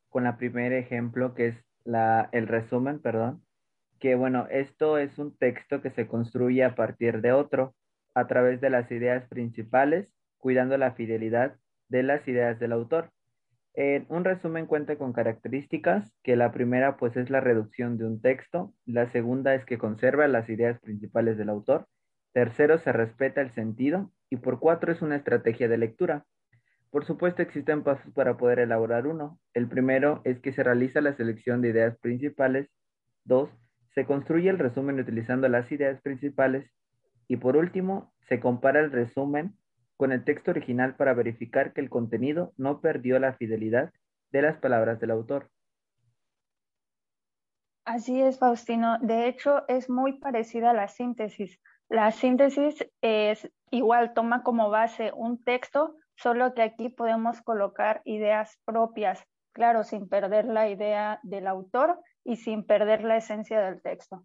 con 0.09 0.23
la 0.23 0.37
primer 0.37 0.73
ejemplo 0.73 1.35
que 1.35 1.49
es 1.49 1.57
la, 1.83 2.29
el 2.31 2.47
resumen, 2.47 3.03
perdón, 3.03 3.45
que 3.99 4.15
bueno, 4.15 4.47
esto 4.53 4.99
es 4.99 5.19
un 5.19 5.37
texto 5.37 5.83
que 5.83 5.91
se 5.91 6.07
construye 6.07 6.63
a 6.63 6.77
partir 6.77 7.23
de 7.23 7.33
otro, 7.33 7.75
a 8.15 8.29
través 8.29 8.61
de 8.61 8.71
las 8.71 8.89
ideas 8.93 9.27
principales, 9.27 10.09
cuidando 10.37 10.79
la 10.79 10.93
fidelidad 10.93 11.57
de 11.89 12.03
las 12.03 12.27
ideas 12.29 12.59
del 12.59 12.73
autor. 12.73 13.11
un 14.09 14.25
resumen 14.25 14.67
cuenta 14.67 14.97
con 14.97 15.13
características, 15.13 16.13
que 16.23 16.37
la 16.37 16.51
primera 16.53 16.97
pues 16.97 17.17
es 17.17 17.31
la 17.31 17.41
reducción 17.41 17.97
de 17.97 18.07
un 18.07 18.21
texto, 18.21 18.75
la 18.87 19.07
segunda 19.07 19.55
es 19.55 19.65
que 19.65 19.79
conserva 19.79 20.27
las 20.29 20.49
ideas 20.49 20.81
principales 20.81 21.39
del 21.39 21.49
autor, 21.49 21.87
tercero 22.33 22.79
se 22.79 22.93
respeta 22.93 23.41
el 23.41 23.53
sentido 23.53 24.11
y 24.31 24.37
por 24.37 24.59
cuatro 24.59 24.93
es 24.93 25.03
una 25.03 25.17
estrategia 25.17 25.69
de 25.69 25.79
lectura. 25.79 26.25
Por 26.91 27.05
supuesto 27.05 27.43
existen 27.43 27.83
pasos 27.83 28.13
para 28.15 28.37
poder 28.37 28.61
elaborar 28.61 29.07
uno. 29.07 29.39
El 29.55 29.69
primero 29.69 30.23
es 30.25 30.41
que 30.41 30.53
se 30.53 30.63
realiza 30.63 31.01
la 31.01 31.15
selección 31.15 31.61
de 31.61 31.69
ideas 31.69 31.99
principales, 31.99 32.69
dos, 33.25 33.51
se 33.95 34.07
construye 34.07 34.49
el 34.49 34.59
resumen 34.59 34.99
utilizando 35.01 35.49
las 35.49 35.71
ideas 35.71 36.01
principales 36.01 36.71
y 37.27 37.37
por 37.37 37.57
último 37.57 38.13
se 38.29 38.41
compara 38.41 38.81
el 38.81 38.91
resumen 38.91 39.55
con 39.99 40.13
el 40.13 40.25
texto 40.25 40.53
original 40.53 40.95
para 40.95 41.13
verificar 41.13 41.73
que 41.73 41.81
el 41.81 41.91
contenido 41.91 42.55
no 42.57 42.81
perdió 42.81 43.19
la 43.19 43.35
fidelidad 43.35 43.93
de 44.31 44.43
las 44.43 44.57
palabras 44.59 45.01
del 45.01 45.11
autor. 45.11 45.51
Así 47.85 48.23
es, 48.23 48.39
Faustino. 48.39 48.99
De 49.01 49.27
hecho, 49.27 49.67
es 49.67 49.91
muy 49.91 50.13
parecida 50.21 50.71
a 50.71 50.75
la 50.75 50.87
síntesis. 50.87 51.61
La 51.89 52.13
síntesis 52.13 52.87
es 53.01 53.51
igual, 53.71 54.15
toma 54.15 54.45
como 54.45 54.71
base 54.71 55.11
un 55.17 55.43
texto, 55.43 55.97
solo 56.15 56.55
que 56.55 56.63
aquí 56.63 56.91
podemos 56.91 57.43
colocar 57.43 58.01
ideas 58.05 58.57
propias, 58.65 59.25
claro, 59.53 59.83
sin 59.83 60.09
perder 60.09 60.45
la 60.45 60.69
idea 60.69 61.19
del 61.25 61.49
autor 61.49 61.99
y 62.23 62.37
sin 62.37 62.65
perder 62.65 63.03
la 63.03 63.17
esencia 63.17 63.61
del 63.61 63.83
texto. 63.83 64.25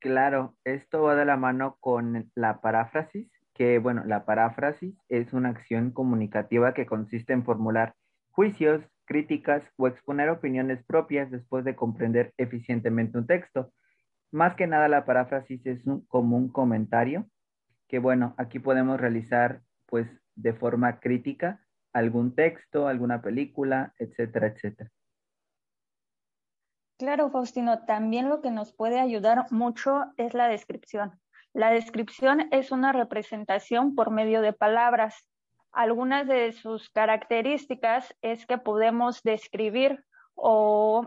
Claro, 0.00 0.56
esto 0.64 1.02
va 1.02 1.14
de 1.14 1.24
la 1.24 1.36
mano 1.36 1.76
con 1.80 2.30
la 2.34 2.60
paráfrasis, 2.60 3.30
que, 3.56 3.78
bueno, 3.78 4.04
la 4.04 4.26
paráfrasis 4.26 4.94
es 5.08 5.32
una 5.32 5.48
acción 5.48 5.90
comunicativa 5.90 6.74
que 6.74 6.84
consiste 6.84 7.32
en 7.32 7.44
formular 7.44 7.94
juicios, 8.30 8.82
críticas 9.06 9.62
o 9.76 9.86
exponer 9.86 10.28
opiniones 10.28 10.84
propias 10.84 11.30
después 11.30 11.64
de 11.64 11.74
comprender 11.74 12.34
eficientemente 12.36 13.16
un 13.16 13.26
texto. 13.26 13.72
Más 14.30 14.56
que 14.56 14.66
nada 14.66 14.88
la 14.88 15.06
paráfrasis 15.06 15.64
es 15.64 15.82
como 16.08 16.36
un 16.36 16.48
comentario 16.48 17.26
que, 17.88 17.98
bueno, 17.98 18.34
aquí 18.36 18.58
podemos 18.58 19.00
realizar 19.00 19.62
pues 19.86 20.06
de 20.34 20.52
forma 20.52 21.00
crítica 21.00 21.64
algún 21.94 22.34
texto, 22.34 22.88
alguna 22.88 23.22
película, 23.22 23.94
etcétera, 23.98 24.48
etcétera. 24.48 24.90
Claro, 26.98 27.30
Faustino, 27.30 27.84
también 27.86 28.28
lo 28.28 28.42
que 28.42 28.50
nos 28.50 28.72
puede 28.72 29.00
ayudar 29.00 29.46
mucho 29.50 30.12
es 30.18 30.34
la 30.34 30.48
descripción. 30.48 31.18
La 31.56 31.70
descripción 31.70 32.48
es 32.50 32.70
una 32.70 32.92
representación 32.92 33.94
por 33.94 34.10
medio 34.10 34.42
de 34.42 34.52
palabras. 34.52 35.26
Algunas 35.72 36.26
de 36.26 36.52
sus 36.52 36.90
características 36.90 38.14
es 38.20 38.44
que 38.44 38.58
podemos 38.58 39.22
describir 39.22 40.04
o 40.34 41.06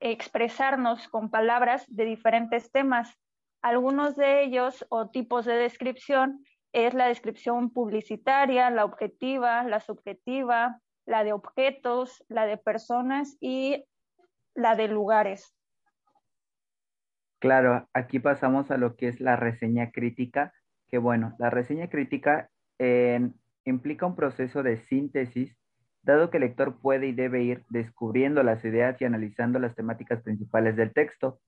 expresarnos 0.00 1.06
con 1.08 1.28
palabras 1.28 1.84
de 1.88 2.06
diferentes 2.06 2.72
temas. 2.72 3.14
Algunos 3.60 4.16
de 4.16 4.42
ellos 4.42 4.86
o 4.88 5.10
tipos 5.10 5.44
de 5.44 5.56
descripción 5.56 6.46
es 6.72 6.94
la 6.94 7.08
descripción 7.08 7.70
publicitaria, 7.70 8.70
la 8.70 8.86
objetiva, 8.86 9.64
la 9.64 9.80
subjetiva, 9.80 10.80
la 11.04 11.24
de 11.24 11.34
objetos, 11.34 12.24
la 12.28 12.46
de 12.46 12.56
personas 12.56 13.36
y 13.38 13.84
la 14.54 14.76
de 14.76 14.88
lugares. 14.88 15.54
Claro, 17.40 17.88
aquí 17.94 18.18
pasamos 18.18 18.70
a 18.70 18.76
lo 18.76 18.96
que 18.96 19.08
es 19.08 19.18
la 19.18 19.34
reseña 19.34 19.90
crítica, 19.92 20.52
que 20.88 20.98
bueno, 20.98 21.34
la 21.38 21.48
reseña 21.48 21.88
crítica 21.88 22.50
eh, 22.78 23.30
implica 23.64 24.04
un 24.04 24.14
proceso 24.14 24.62
de 24.62 24.76
síntesis, 24.76 25.56
dado 26.02 26.30
que 26.30 26.36
el 26.36 26.42
lector 26.42 26.78
puede 26.80 27.06
y 27.08 27.12
debe 27.12 27.42
ir 27.42 27.64
descubriendo 27.70 28.42
las 28.42 28.62
ideas 28.62 29.00
y 29.00 29.06
analizando 29.06 29.58
las 29.58 29.74
temáticas 29.74 30.22
principales 30.22 30.76
del 30.76 30.92
texto, 30.92 31.40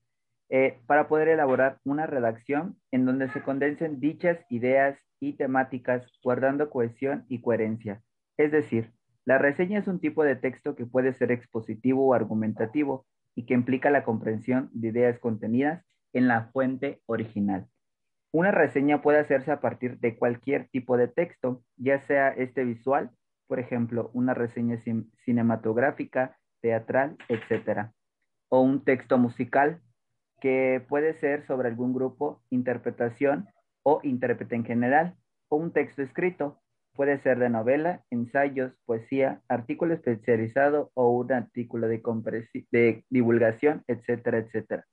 eh, 0.49 0.81
para 0.87 1.09
poder 1.09 1.29
elaborar 1.29 1.79
una 1.85 2.07
redacción 2.07 2.77
en 2.91 3.05
donde 3.05 3.29
se 3.29 3.43
condensen 3.43 4.01
dichas 4.01 4.39
ideas 4.49 4.99
y 5.21 5.35
temáticas, 5.35 6.11
guardando 6.25 6.71
cohesión 6.71 7.27
y 7.29 7.43
coherencia. 7.43 8.03
Es 8.39 8.51
decir, 8.51 8.93
la 9.27 9.37
reseña 9.37 9.79
es 9.81 9.89
un 9.89 10.01
tipo 10.01 10.25
de 10.25 10.37
texto 10.37 10.75
que 10.75 10.87
puede 10.87 11.13
ser 11.13 11.33
expositivo 11.33 12.07
o 12.07 12.15
argumentativo 12.15 13.07
y 13.35 13.47
que 13.47 13.55
implica 13.55 13.91
la 13.91 14.05
comprensión 14.05 14.71
de 14.73 14.89
ideas 14.89 15.19
contenidas 15.19 15.85
en 16.13 16.29
la 16.29 16.51
fuente 16.53 17.01
original. 17.07 17.69
Una 18.33 18.51
reseña 18.51 19.03
puede 19.03 19.19
hacerse 19.19 19.53
a 19.53 19.61
partir 19.61 19.99
de 19.99 20.17
cualquier 20.17 20.69
tipo 20.69 20.97
de 20.97 21.09
texto, 21.09 21.63
ya 21.77 22.01
sea 22.01 22.29
este 22.29 22.65
visual, 22.65 23.11
por 23.47 23.61
ejemplo, 23.61 24.11
una 24.15 24.33
reseña 24.33 24.79
cinematográfica, 25.25 26.39
teatral, 26.63 27.19
etc. 27.29 27.91
O 28.49 28.63
un 28.63 28.85
texto 28.85 29.19
musical, 29.19 29.83
que 30.41 30.83
puede 30.89 31.13
ser 31.15 31.45
sobre 31.45 31.69
algún 31.69 31.93
grupo, 31.93 32.43
interpretación 32.49 33.49
o 33.83 34.01
intérprete 34.03 34.57
en 34.57 34.65
general, 34.65 35.17
o 35.49 35.57
un 35.57 35.73
texto 35.73 36.03
escrito, 36.03 36.62
puede 36.95 37.21
ser 37.23 37.39
de 37.39 37.51
novela, 37.51 38.05
ensayos, 38.11 38.73
poesía, 38.85 39.41
artículo 39.49 39.95
especializado 39.95 40.91
o 40.95 41.11
un 41.11 41.33
artículo 41.33 41.89
de, 41.89 42.03
de 42.71 43.05
divulgación, 43.09 43.83
etcétera, 43.87 44.39
etcétera. 44.39 44.85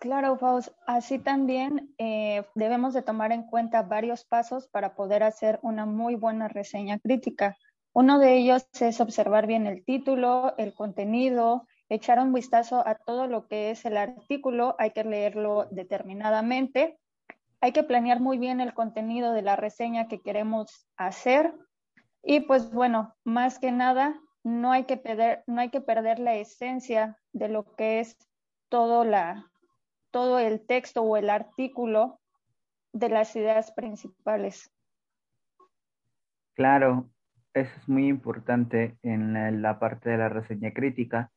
Claro, 0.00 0.38
Faust. 0.38 0.70
Así 0.86 1.18
también 1.18 1.94
eh, 1.98 2.44
debemos 2.54 2.94
de 2.94 3.02
tomar 3.02 3.32
en 3.32 3.42
cuenta 3.42 3.82
varios 3.82 4.24
pasos 4.24 4.66
para 4.68 4.94
poder 4.94 5.22
hacer 5.22 5.58
una 5.62 5.84
muy 5.84 6.14
buena 6.14 6.48
reseña 6.48 6.98
crítica. 6.98 7.58
Uno 7.92 8.18
de 8.18 8.38
ellos 8.38 8.66
es 8.80 9.00
observar 9.00 9.46
bien 9.46 9.66
el 9.66 9.84
título, 9.84 10.54
el 10.56 10.72
contenido, 10.72 11.66
echar 11.90 12.18
un 12.18 12.32
vistazo 12.32 12.86
a 12.86 12.94
todo 12.94 13.26
lo 13.26 13.46
que 13.46 13.72
es 13.72 13.84
el 13.84 13.98
artículo, 13.98 14.74
hay 14.78 14.92
que 14.92 15.04
leerlo 15.04 15.66
determinadamente, 15.70 16.98
hay 17.60 17.72
que 17.72 17.82
planear 17.84 18.20
muy 18.20 18.38
bien 18.38 18.60
el 18.60 18.74
contenido 18.74 19.32
de 19.32 19.42
la 19.42 19.56
reseña 19.56 20.08
que 20.08 20.20
queremos 20.20 20.88
hacer 20.96 21.54
y 22.22 22.40
pues 22.40 22.70
bueno, 22.72 23.14
más 23.24 23.58
que 23.58 23.72
nada, 23.72 24.20
no 24.44 24.72
hay 24.72 24.84
que 24.84 24.96
perder, 24.96 25.42
no 25.46 25.60
hay 25.60 25.70
que 25.70 25.80
perder 25.80 26.18
la 26.18 26.34
esencia 26.34 27.18
de 27.32 27.48
lo 27.48 27.74
que 27.76 28.00
es 28.00 28.16
todo, 28.68 29.04
la, 29.04 29.50
todo 30.10 30.38
el 30.38 30.66
texto 30.66 31.02
o 31.02 31.16
el 31.16 31.30
artículo 31.30 32.20
de 32.92 33.08
las 33.08 33.34
ideas 33.36 33.72
principales. 33.72 34.70
Claro, 36.54 37.08
eso 37.54 37.70
es 37.78 37.88
muy 37.88 38.08
importante 38.08 38.98
en 39.02 39.62
la 39.62 39.78
parte 39.78 40.10
de 40.10 40.18
la 40.18 40.28
reseña 40.28 40.72
crítica 40.72 41.30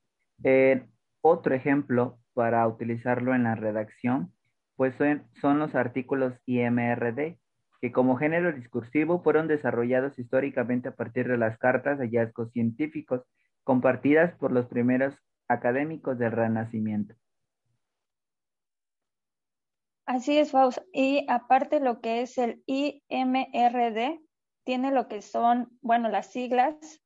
eh, 0.43 0.85
otro 1.21 1.55
ejemplo 1.55 2.19
para 2.33 2.67
utilizarlo 2.67 3.33
en 3.33 3.43
la 3.43 3.55
redacción, 3.55 4.33
pues 4.75 4.95
son, 4.95 5.59
los 5.59 5.75
artículos 5.75 6.33
IMRD, 6.45 7.37
que 7.81 7.91
como 7.91 8.15
género 8.15 8.51
discursivo 8.53 9.21
fueron 9.21 9.47
desarrollados 9.47 10.17
históricamente 10.17 10.89
a 10.89 10.95
partir 10.95 11.27
de 11.27 11.37
las 11.37 11.57
cartas 11.57 11.99
de 11.99 12.05
hallazgos 12.05 12.51
científicos 12.51 13.21
compartidas 13.63 14.35
por 14.35 14.51
los 14.51 14.67
primeros 14.67 15.15
académicos 15.47 16.17
del 16.17 16.31
Renacimiento. 16.31 17.15
Así 20.05 20.37
es, 20.37 20.51
Faust. 20.51 20.79
Y 20.91 21.25
aparte 21.29 21.79
lo 21.79 22.01
que 22.01 22.21
es 22.21 22.37
el 22.37 22.61
IMRD, 22.65 24.19
tiene 24.65 24.91
lo 24.91 25.07
que 25.07 25.21
son, 25.21 25.77
bueno, 25.81 26.09
las 26.09 26.31
siglas, 26.31 27.01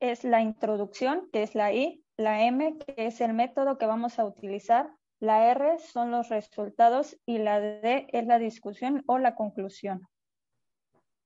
es 0.00 0.24
la 0.24 0.40
introducción, 0.40 1.28
que 1.32 1.42
es 1.42 1.54
la 1.54 1.72
I, 1.72 2.04
la 2.16 2.44
M, 2.44 2.78
que 2.78 3.06
es 3.06 3.20
el 3.20 3.32
método 3.32 3.78
que 3.78 3.86
vamos 3.86 4.18
a 4.18 4.24
utilizar, 4.24 4.90
la 5.20 5.50
R 5.50 5.78
son 5.78 6.10
los 6.10 6.30
resultados 6.30 7.20
y 7.26 7.38
la 7.38 7.60
D 7.60 8.06
es 8.10 8.26
la 8.26 8.38
discusión 8.38 9.02
o 9.06 9.18
la 9.18 9.34
conclusión. 9.34 10.00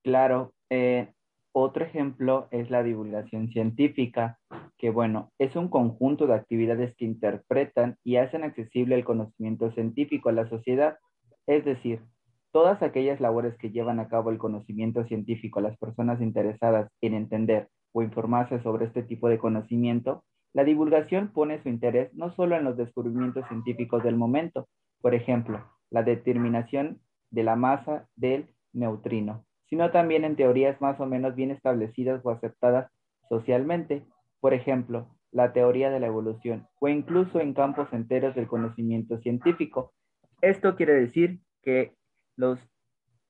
Claro, 0.03 0.53
eh, 0.69 1.13
otro 1.53 1.85
ejemplo 1.85 2.49
es 2.51 2.71
la 2.71 2.83
divulgación 2.83 3.49
científica, 3.49 4.41
que 4.77 4.91
bueno, 4.91 5.31
es 5.39 5.55
un 5.55 5.69
conjunto 5.69 6.27
de 6.27 6.35
actividades 6.35 6.95
que 6.97 7.05
interpretan 7.05 7.97
y 8.03 8.17
hacen 8.17 8.43
accesible 8.43 8.97
el 8.97 9.05
conocimiento 9.05 9.71
científico 9.71 10.29
a 10.29 10.33
la 10.33 10.49
sociedad, 10.49 10.99
es 11.47 11.65
decir, 11.65 12.03
todas 12.51 12.83
aquellas 12.83 13.21
labores 13.21 13.57
que 13.57 13.71
llevan 13.71 14.01
a 14.01 14.09
cabo 14.09 14.31
el 14.31 14.39
conocimiento 14.39 15.05
científico 15.05 15.61
a 15.61 15.63
las 15.63 15.79
personas 15.79 16.21
interesadas 16.21 16.91
en 17.01 17.15
entender 17.15 17.69
o 17.93 18.03
informarse 18.03 18.61
sobre 18.63 18.87
este 18.87 19.05
tipo 19.05 19.29
de 19.29 19.39
conocimiento 19.39 20.25
la 20.55 20.65
divulgación 20.65 21.29
pone 21.29 21.61
su 21.63 21.69
interés 21.69 22.15
no 22.15 22.31
solo 22.31 22.57
en 22.57 22.65
los 22.65 22.77
descubrimientos 22.77 23.47
científicos 23.49 24.03
del 24.05 24.17
momento, 24.17 24.69
por 25.03 25.15
ejemplo, 25.15 25.63
la 25.91 26.05
determinación 26.05 27.01
de 27.31 27.43
la 27.43 27.57
masa 27.57 28.07
del 28.15 28.49
neutrino, 28.73 29.45
sino 29.69 29.91
también 29.91 30.25
en 30.25 30.37
teorías 30.37 30.81
más 30.81 30.99
o 31.01 31.07
menos 31.07 31.35
bien 31.35 31.51
establecidas 31.51 32.25
o 32.25 32.31
aceptadas 32.31 32.91
socialmente, 33.29 34.05
por 34.41 34.55
ejemplo, 34.55 35.09
la 35.33 35.53
teoría 35.53 35.91
de 35.91 35.99
la 35.99 36.07
evolución, 36.07 36.69
o 36.79 36.87
incluso 36.87 37.41
en 37.41 37.53
campos 37.53 37.93
enteros 37.93 38.37
del 38.37 38.47
conocimiento 38.47 39.19
científico. 39.19 39.93
Esto 40.41 40.77
quiere 40.77 40.95
decir 40.95 41.41
que 41.63 41.95
los 42.37 42.61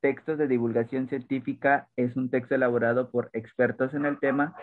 textos 0.00 0.36
de 0.36 0.46
divulgación 0.46 1.08
científica 1.08 1.88
es 1.96 2.16
un 2.16 2.28
texto 2.28 2.54
elaborado 2.54 3.10
por 3.10 3.30
expertos 3.32 3.94
en 3.94 4.04
el 4.04 4.18
tema 4.18 4.54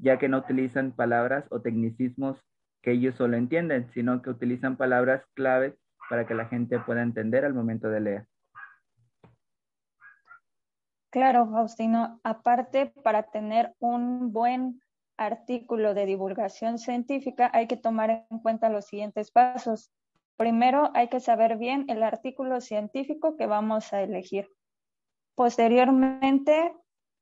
ya 0.00 0.18
que 0.18 0.28
no 0.28 0.38
utilizan 0.38 0.92
palabras 0.92 1.44
o 1.50 1.60
tecnicismos 1.60 2.38
que 2.82 2.92
ellos 2.92 3.16
solo 3.16 3.36
entienden, 3.36 3.90
sino 3.92 4.22
que 4.22 4.30
utilizan 4.30 4.76
palabras 4.76 5.24
claves 5.34 5.74
para 6.08 6.26
que 6.26 6.34
la 6.34 6.46
gente 6.46 6.78
pueda 6.78 7.02
entender 7.02 7.44
al 7.44 7.54
momento 7.54 7.88
de 7.88 8.00
leer. 8.00 8.26
Claro, 11.10 11.48
Faustino. 11.50 12.20
Aparte, 12.22 12.92
para 13.02 13.24
tener 13.24 13.74
un 13.78 14.32
buen 14.32 14.80
artículo 15.16 15.94
de 15.94 16.04
divulgación 16.04 16.78
científica 16.78 17.50
hay 17.54 17.66
que 17.66 17.76
tomar 17.76 18.26
en 18.30 18.38
cuenta 18.40 18.68
los 18.68 18.86
siguientes 18.86 19.30
pasos. 19.30 19.90
Primero, 20.36 20.90
hay 20.94 21.08
que 21.08 21.20
saber 21.20 21.56
bien 21.56 21.86
el 21.88 22.02
artículo 22.02 22.60
científico 22.60 23.36
que 23.36 23.46
vamos 23.46 23.92
a 23.92 24.02
elegir. 24.02 24.48
Posteriormente, 25.34 26.74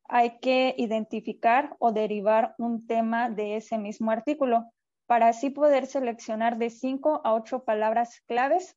hay 0.08 0.38
que 0.38 0.74
identificar 0.78 1.76
o 1.78 1.92
derivar 1.92 2.54
un 2.58 2.86
tema 2.86 3.30
de 3.30 3.56
ese 3.56 3.78
mismo 3.78 4.10
artículo 4.10 4.70
para 5.06 5.28
así 5.28 5.50
poder 5.50 5.86
seleccionar 5.86 6.58
de 6.58 6.70
cinco 6.70 7.20
a 7.24 7.34
ocho 7.34 7.64
palabras 7.64 8.20
claves 8.26 8.76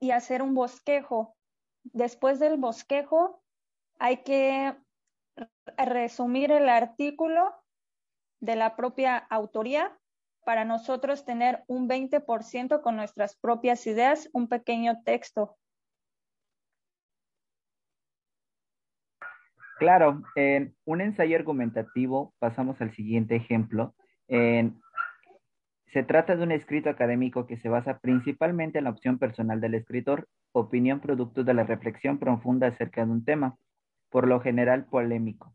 y 0.00 0.10
hacer 0.10 0.42
un 0.42 0.54
bosquejo. 0.54 1.34
Después 1.84 2.38
del 2.38 2.56
bosquejo 2.56 3.42
hay 3.98 4.18
que 4.18 4.74
resumir 5.76 6.52
el 6.52 6.68
artículo 6.68 7.54
de 8.40 8.56
la 8.56 8.76
propia 8.76 9.16
autoría 9.16 9.96
para 10.44 10.64
nosotros 10.64 11.24
tener 11.24 11.62
un 11.68 11.88
20% 11.88 12.82
con 12.82 12.96
nuestras 12.96 13.36
propias 13.36 13.86
ideas, 13.86 14.28
un 14.32 14.48
pequeño 14.48 15.02
texto 15.04 15.56
Claro, 19.82 20.22
en 20.36 20.76
un 20.84 21.00
ensayo 21.00 21.36
argumentativo 21.36 22.34
pasamos 22.38 22.80
al 22.80 22.92
siguiente 22.94 23.34
ejemplo. 23.34 23.96
se 24.28 26.04
trata 26.04 26.36
de 26.36 26.44
un 26.44 26.52
escrito 26.52 26.88
académico 26.88 27.48
que 27.48 27.56
se 27.56 27.68
basa 27.68 27.98
principalmente 27.98 28.78
en 28.78 28.84
la 28.84 28.90
opción 28.90 29.18
personal 29.18 29.60
del 29.60 29.74
escritor, 29.74 30.28
opinión 30.52 31.00
producto 31.00 31.42
de 31.42 31.54
la 31.54 31.64
reflexión 31.64 32.18
profunda 32.18 32.68
acerca 32.68 33.04
de 33.04 33.10
un 33.10 33.24
tema, 33.24 33.56
por 34.08 34.28
lo 34.28 34.38
general 34.38 34.84
polémico. 34.84 35.52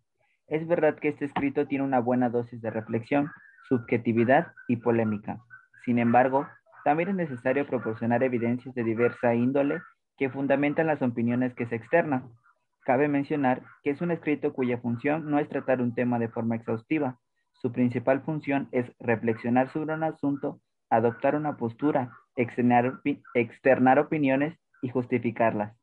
Es 0.47 0.67
verdad 0.67 0.99
que 0.99 1.07
este 1.07 1.23
escrito 1.23 1.65
tiene 1.65 1.85
una 1.85 2.01
buena 2.01 2.27
dosis 2.27 2.61
de 2.61 2.69
reflexión, 2.69 3.31
subjetividad 3.69 4.51
y 4.67 4.75
polémica. 4.75 5.39
Sin 5.85 5.99
embargo, 5.99 6.45
también 6.83 7.07
es 7.07 7.15
necesario 7.15 7.65
proporcionar 7.65 8.23
evidencias 8.23 8.75
de 8.75 8.83
diversa 8.83 9.35
índole 9.35 9.79
que 10.17 10.29
fundamentan 10.29 10.87
las 10.87 11.01
opiniones 11.01 11.53
que 11.53 11.65
se 11.67 11.75
externan, 11.75 12.29
Cabe 12.87 13.09
mencionar 13.09 13.63
que 13.83 13.89
es 13.89 13.99
un 13.99 14.11
escrito 14.11 14.53
cuya 14.53 14.77
función 14.77 15.29
no 15.29 15.39
es 15.39 15.49
tratar 15.49 15.81
un 15.81 15.93
tema 15.93 16.19
de 16.19 16.29
forma 16.29 16.55
exhaustiva. 16.55 17.19
Su 17.51 17.73
principal 17.73 18.21
función 18.21 18.69
es 18.71 18.89
reflexionar 18.97 19.73
sobre 19.73 19.93
un 19.93 20.03
asunto, 20.03 20.61
adoptar 20.89 21.35
una 21.35 21.57
postura, 21.57 22.13
externar, 22.37 23.99
opiniones 23.99 24.57
y 24.81 24.87
justificarlas. 24.87 25.75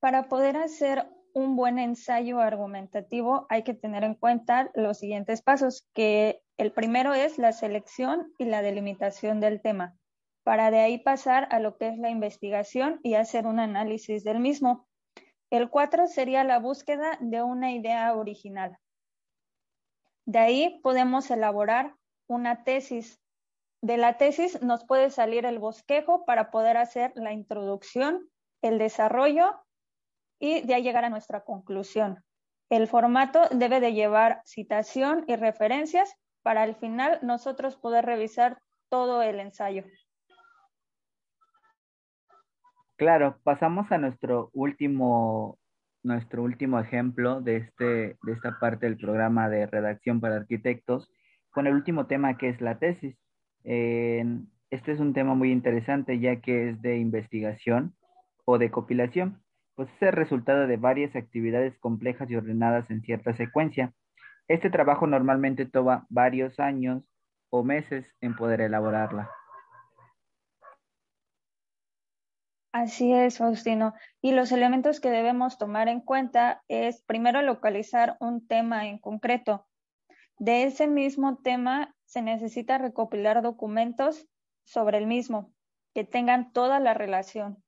Para 0.00 0.30
poder 0.30 0.56
hacer 0.56 1.06
un 1.34 1.54
buen 1.54 1.78
ensayo 1.78 2.40
argumentativo 2.40 3.46
hay 3.50 3.62
que 3.62 3.74
tener 3.74 4.04
en 4.04 4.14
cuenta 4.14 4.70
los 4.74 5.00
siguientes 5.00 5.42
pasos, 5.42 5.86
que 5.92 6.40
el 6.56 6.72
primero 6.72 7.12
es 7.12 7.36
la 7.36 7.52
selección 7.52 8.32
y 8.38 8.46
la 8.46 8.62
delimitación 8.62 9.40
del 9.40 9.60
tema 9.60 9.98
para 10.46 10.70
de 10.70 10.78
ahí 10.78 10.98
pasar 10.98 11.48
a 11.50 11.58
lo 11.58 11.76
que 11.76 11.88
es 11.88 11.98
la 11.98 12.08
investigación 12.08 13.00
y 13.02 13.14
hacer 13.14 13.48
un 13.48 13.58
análisis 13.58 14.22
del 14.22 14.38
mismo. 14.38 14.86
El 15.50 15.70
cuatro 15.70 16.06
sería 16.06 16.44
la 16.44 16.60
búsqueda 16.60 17.18
de 17.20 17.42
una 17.42 17.72
idea 17.72 18.14
original. 18.14 18.78
De 20.24 20.38
ahí 20.38 20.78
podemos 20.84 21.28
elaborar 21.32 21.96
una 22.28 22.62
tesis. 22.62 23.20
De 23.82 23.96
la 23.96 24.18
tesis 24.18 24.62
nos 24.62 24.84
puede 24.84 25.10
salir 25.10 25.46
el 25.46 25.58
bosquejo 25.58 26.24
para 26.24 26.52
poder 26.52 26.76
hacer 26.76 27.12
la 27.16 27.32
introducción, 27.32 28.30
el 28.62 28.78
desarrollo 28.78 29.50
y 30.38 30.60
de 30.60 30.74
ahí 30.74 30.84
llegar 30.84 31.04
a 31.04 31.10
nuestra 31.10 31.42
conclusión. 31.42 32.24
El 32.70 32.86
formato 32.86 33.48
debe 33.50 33.80
de 33.80 33.94
llevar 33.94 34.42
citación 34.44 35.24
y 35.26 35.34
referencias 35.34 36.14
para 36.44 36.62
al 36.62 36.76
final 36.76 37.18
nosotros 37.22 37.76
poder 37.76 38.06
revisar 38.06 38.62
todo 38.88 39.22
el 39.22 39.40
ensayo. 39.40 39.82
Claro, 42.96 43.38
pasamos 43.42 43.92
a 43.92 43.98
nuestro 43.98 44.48
último, 44.54 45.58
nuestro 46.02 46.42
último 46.42 46.80
ejemplo 46.80 47.42
de, 47.42 47.56
este, 47.56 48.16
de 48.22 48.32
esta 48.32 48.58
parte 48.58 48.86
del 48.86 48.96
programa 48.96 49.50
de 49.50 49.66
redacción 49.66 50.18
para 50.20 50.36
arquitectos, 50.36 51.10
con 51.50 51.66
el 51.66 51.74
último 51.74 52.06
tema 52.06 52.38
que 52.38 52.48
es 52.48 52.60
la 52.62 52.78
tesis. 52.78 53.16
este 53.64 54.92
es 54.92 55.00
un 55.00 55.12
tema 55.12 55.34
muy 55.34 55.52
interesante 55.52 56.18
ya 56.20 56.40
que 56.40 56.70
es 56.70 56.82
de 56.82 56.96
investigación 56.98 57.94
o 58.46 58.56
de 58.58 58.70
compilación, 58.70 59.42
pues 59.74 59.90
es 59.96 60.02
el 60.02 60.12
resultado 60.12 60.66
de 60.66 60.78
varias 60.78 61.14
actividades 61.16 61.76
complejas 61.78 62.30
y 62.30 62.36
ordenadas 62.36 62.90
en 62.90 63.02
cierta 63.02 63.36
secuencia. 63.36 63.92
Este 64.48 64.70
trabajo 64.70 65.06
normalmente 65.06 65.66
toma 65.66 66.06
varios 66.08 66.58
años 66.60 67.04
o 67.50 67.62
meses 67.62 68.06
en 68.22 68.36
poder 68.36 68.62
elaborarla. 68.62 69.28
Así 72.78 73.10
es, 73.10 73.38
Faustino. 73.38 73.94
Y 74.20 74.32
los 74.32 74.52
elementos 74.52 75.00
que 75.00 75.08
debemos 75.08 75.56
tomar 75.56 75.88
en 75.88 76.02
cuenta 76.02 76.62
es 76.68 77.00
primero 77.00 77.40
localizar 77.40 78.18
un 78.20 78.46
tema 78.46 78.86
en 78.86 78.98
concreto. 78.98 79.66
De 80.38 80.64
ese 80.64 80.86
mismo 80.86 81.38
tema 81.38 81.94
se 82.04 82.20
necesita 82.20 82.76
recopilar 82.76 83.40
documentos 83.40 84.28
sobre 84.66 84.98
el 84.98 85.06
mismo 85.06 85.54
que 85.94 86.04
tengan 86.04 86.52
toda 86.52 86.78
la 86.78 86.92
relación. 86.92 87.64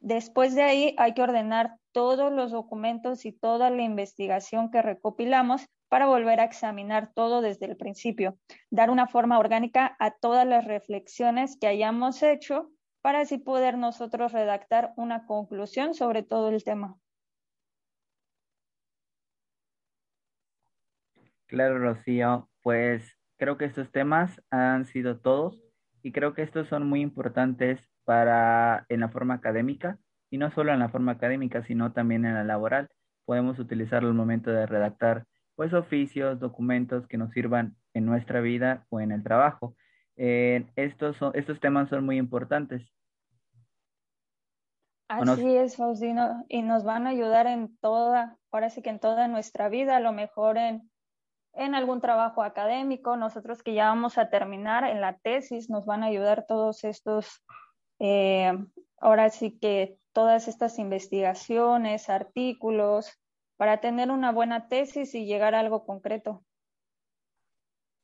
Después 0.00 0.56
de 0.56 0.64
ahí 0.64 0.96
hay 0.98 1.14
que 1.14 1.22
ordenar 1.22 1.76
todos 1.92 2.32
los 2.32 2.50
documentos 2.50 3.26
y 3.26 3.30
toda 3.30 3.70
la 3.70 3.82
investigación 3.82 4.72
que 4.72 4.82
recopilamos 4.82 5.64
para 5.88 6.06
volver 6.06 6.40
a 6.40 6.44
examinar 6.44 7.12
todo 7.14 7.40
desde 7.40 7.66
el 7.66 7.76
principio, 7.76 8.36
dar 8.68 8.90
una 8.90 9.06
forma 9.06 9.38
orgánica 9.38 9.94
a 10.00 10.10
todas 10.10 10.44
las 10.44 10.64
reflexiones 10.64 11.56
que 11.56 11.68
hayamos 11.68 12.20
hecho 12.24 12.72
para 13.04 13.20
así 13.20 13.36
poder 13.36 13.76
nosotros 13.76 14.32
redactar 14.32 14.94
una 14.96 15.26
conclusión 15.26 15.92
sobre 15.92 16.22
todo 16.22 16.48
el 16.48 16.64
tema. 16.64 16.96
Claro, 21.44 21.78
Rocío, 21.78 22.48
pues 22.62 23.18
creo 23.36 23.58
que 23.58 23.66
estos 23.66 23.92
temas 23.92 24.40
han 24.50 24.86
sido 24.86 25.20
todos 25.20 25.62
y 26.02 26.12
creo 26.12 26.32
que 26.32 26.40
estos 26.40 26.66
son 26.68 26.88
muy 26.88 27.02
importantes 27.02 27.78
para 28.04 28.86
en 28.88 29.00
la 29.00 29.10
forma 29.10 29.34
académica 29.34 29.98
y 30.30 30.38
no 30.38 30.50
solo 30.50 30.72
en 30.72 30.78
la 30.78 30.88
forma 30.88 31.12
académica, 31.12 31.62
sino 31.62 31.92
también 31.92 32.24
en 32.24 32.32
la 32.32 32.44
laboral. 32.44 32.88
Podemos 33.26 33.58
utilizarlo 33.58 34.08
al 34.08 34.14
momento 34.14 34.50
de 34.50 34.64
redactar 34.64 35.26
pues 35.56 35.74
oficios, 35.74 36.40
documentos 36.40 37.06
que 37.06 37.18
nos 37.18 37.32
sirvan 37.32 37.76
en 37.92 38.06
nuestra 38.06 38.40
vida 38.40 38.86
o 38.88 38.98
en 38.98 39.12
el 39.12 39.22
trabajo. 39.22 39.76
Eh, 40.16 40.66
estos, 40.76 41.16
son, 41.16 41.32
estos 41.34 41.58
temas 41.60 41.88
son 41.88 42.04
muy 42.04 42.18
importantes. 42.18 42.82
Así 45.08 45.56
es, 45.56 45.76
Faustino, 45.76 46.44
y 46.48 46.62
nos 46.62 46.82
van 46.82 47.06
a 47.06 47.10
ayudar 47.10 47.46
en 47.46 47.76
toda, 47.78 48.38
ahora 48.50 48.70
sí 48.70 48.82
que 48.82 48.90
en 48.90 48.98
toda 48.98 49.28
nuestra 49.28 49.68
vida, 49.68 49.96
a 49.96 50.00
lo 50.00 50.12
mejor 50.12 50.56
en, 50.56 50.90
en 51.52 51.74
algún 51.74 52.00
trabajo 52.00 52.42
académico, 52.42 53.16
nosotros 53.16 53.62
que 53.62 53.74
ya 53.74 53.88
vamos 53.88 54.18
a 54.18 54.30
terminar 54.30 54.84
en 54.84 55.00
la 55.00 55.18
tesis, 55.18 55.68
nos 55.68 55.84
van 55.84 56.02
a 56.02 56.06
ayudar 56.06 56.46
todos 56.46 56.84
estos, 56.84 57.44
eh, 57.98 58.52
ahora 58.98 59.28
sí 59.28 59.58
que 59.58 59.98
todas 60.12 60.48
estas 60.48 60.78
investigaciones, 60.78 62.08
artículos, 62.08 63.20
para 63.56 63.80
tener 63.80 64.10
una 64.10 64.32
buena 64.32 64.68
tesis 64.68 65.14
y 65.14 65.26
llegar 65.26 65.54
a 65.54 65.60
algo 65.60 65.84
concreto. 65.84 66.42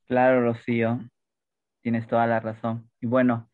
Claro, 0.06 0.42
Rocío, 0.42 1.00
tienes 1.82 2.06
toda 2.06 2.26
la 2.26 2.40
razón. 2.40 2.90
Y 3.00 3.06
bueno, 3.06 3.50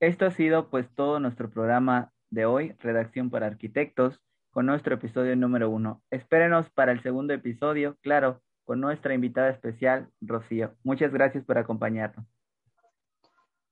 esto 0.00 0.26
ha 0.26 0.30
sido 0.30 0.70
pues 0.70 0.88
todo 0.94 1.20
nuestro 1.20 1.50
programa 1.50 2.12
de 2.30 2.46
hoy, 2.46 2.72
Redacción 2.78 3.30
para 3.30 3.46
Arquitectos, 3.46 4.20
con 4.50 4.66
nuestro 4.66 4.94
episodio 4.94 5.36
número 5.36 5.70
uno. 5.70 6.02
Espérenos 6.10 6.70
para 6.70 6.92
el 6.92 7.02
segundo 7.02 7.34
episodio, 7.34 7.96
claro, 8.02 8.42
con 8.64 8.80
nuestra 8.80 9.14
invitada 9.14 9.50
especial, 9.50 10.10
Rocío. 10.20 10.74
Muchas 10.82 11.12
gracias 11.12 11.44
por 11.44 11.58
acompañarnos. 11.58 12.26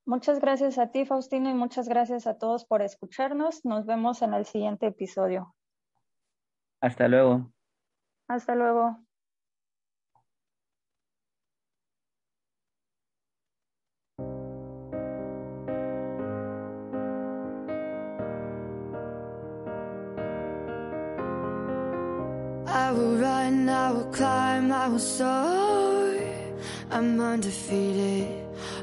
Muchas 0.05 0.40
gracias 0.40 0.79
a 0.79 0.92
ti, 0.92 1.05
Faustino, 1.05 1.51
y 1.51 1.55
muchas 1.55 1.88
gracias 1.88 2.27
a 2.29 2.38
todos 2.38 2.64
por 2.64 2.81
escucharnos. 2.81 3.64
Nos 3.64 3.87
vemos 3.87 4.23
en 4.23 4.35
el 4.35 4.47
siguiente 4.47 4.87
episodio. 4.87 5.55
Hasta 6.81 7.09
luego. 7.09 7.53
Hasta 8.29 8.55
luego. 8.55 9.06
I 22.87 22.92
will 22.92 23.16
run, 23.16 23.68
I 23.68 23.90
will 23.90 24.11
climb, 24.12 24.70
I 24.70 24.87
will 24.87 25.01
soar. 25.01 26.14
I'm 26.88 27.20
undefeated. 27.20 28.29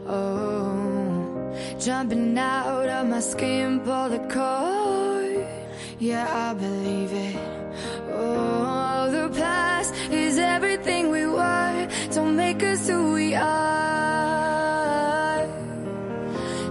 Oh, 0.06 1.56
jumping 1.80 2.38
out 2.38 2.90
of 2.98 3.08
my 3.08 3.22
skin, 3.22 3.80
pull 3.80 4.10
the 4.10 4.20
cord. 4.36 5.48
Yeah, 6.00 6.28
I 6.50 6.54
believe 6.54 7.14
it. 7.14 7.38
Oh, 8.12 9.10
the 9.10 9.30
past 9.40 9.96
is 10.12 10.38
everything 10.38 11.10
we 11.10 11.26
were. 11.26 11.88
Don't 12.12 12.36
make 12.36 12.62
us 12.62 12.90
who 12.90 13.14
we 13.14 13.36
are. 13.36 13.48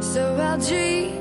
So 0.02 0.36
I'll 0.36 0.58
dream. 0.58 1.12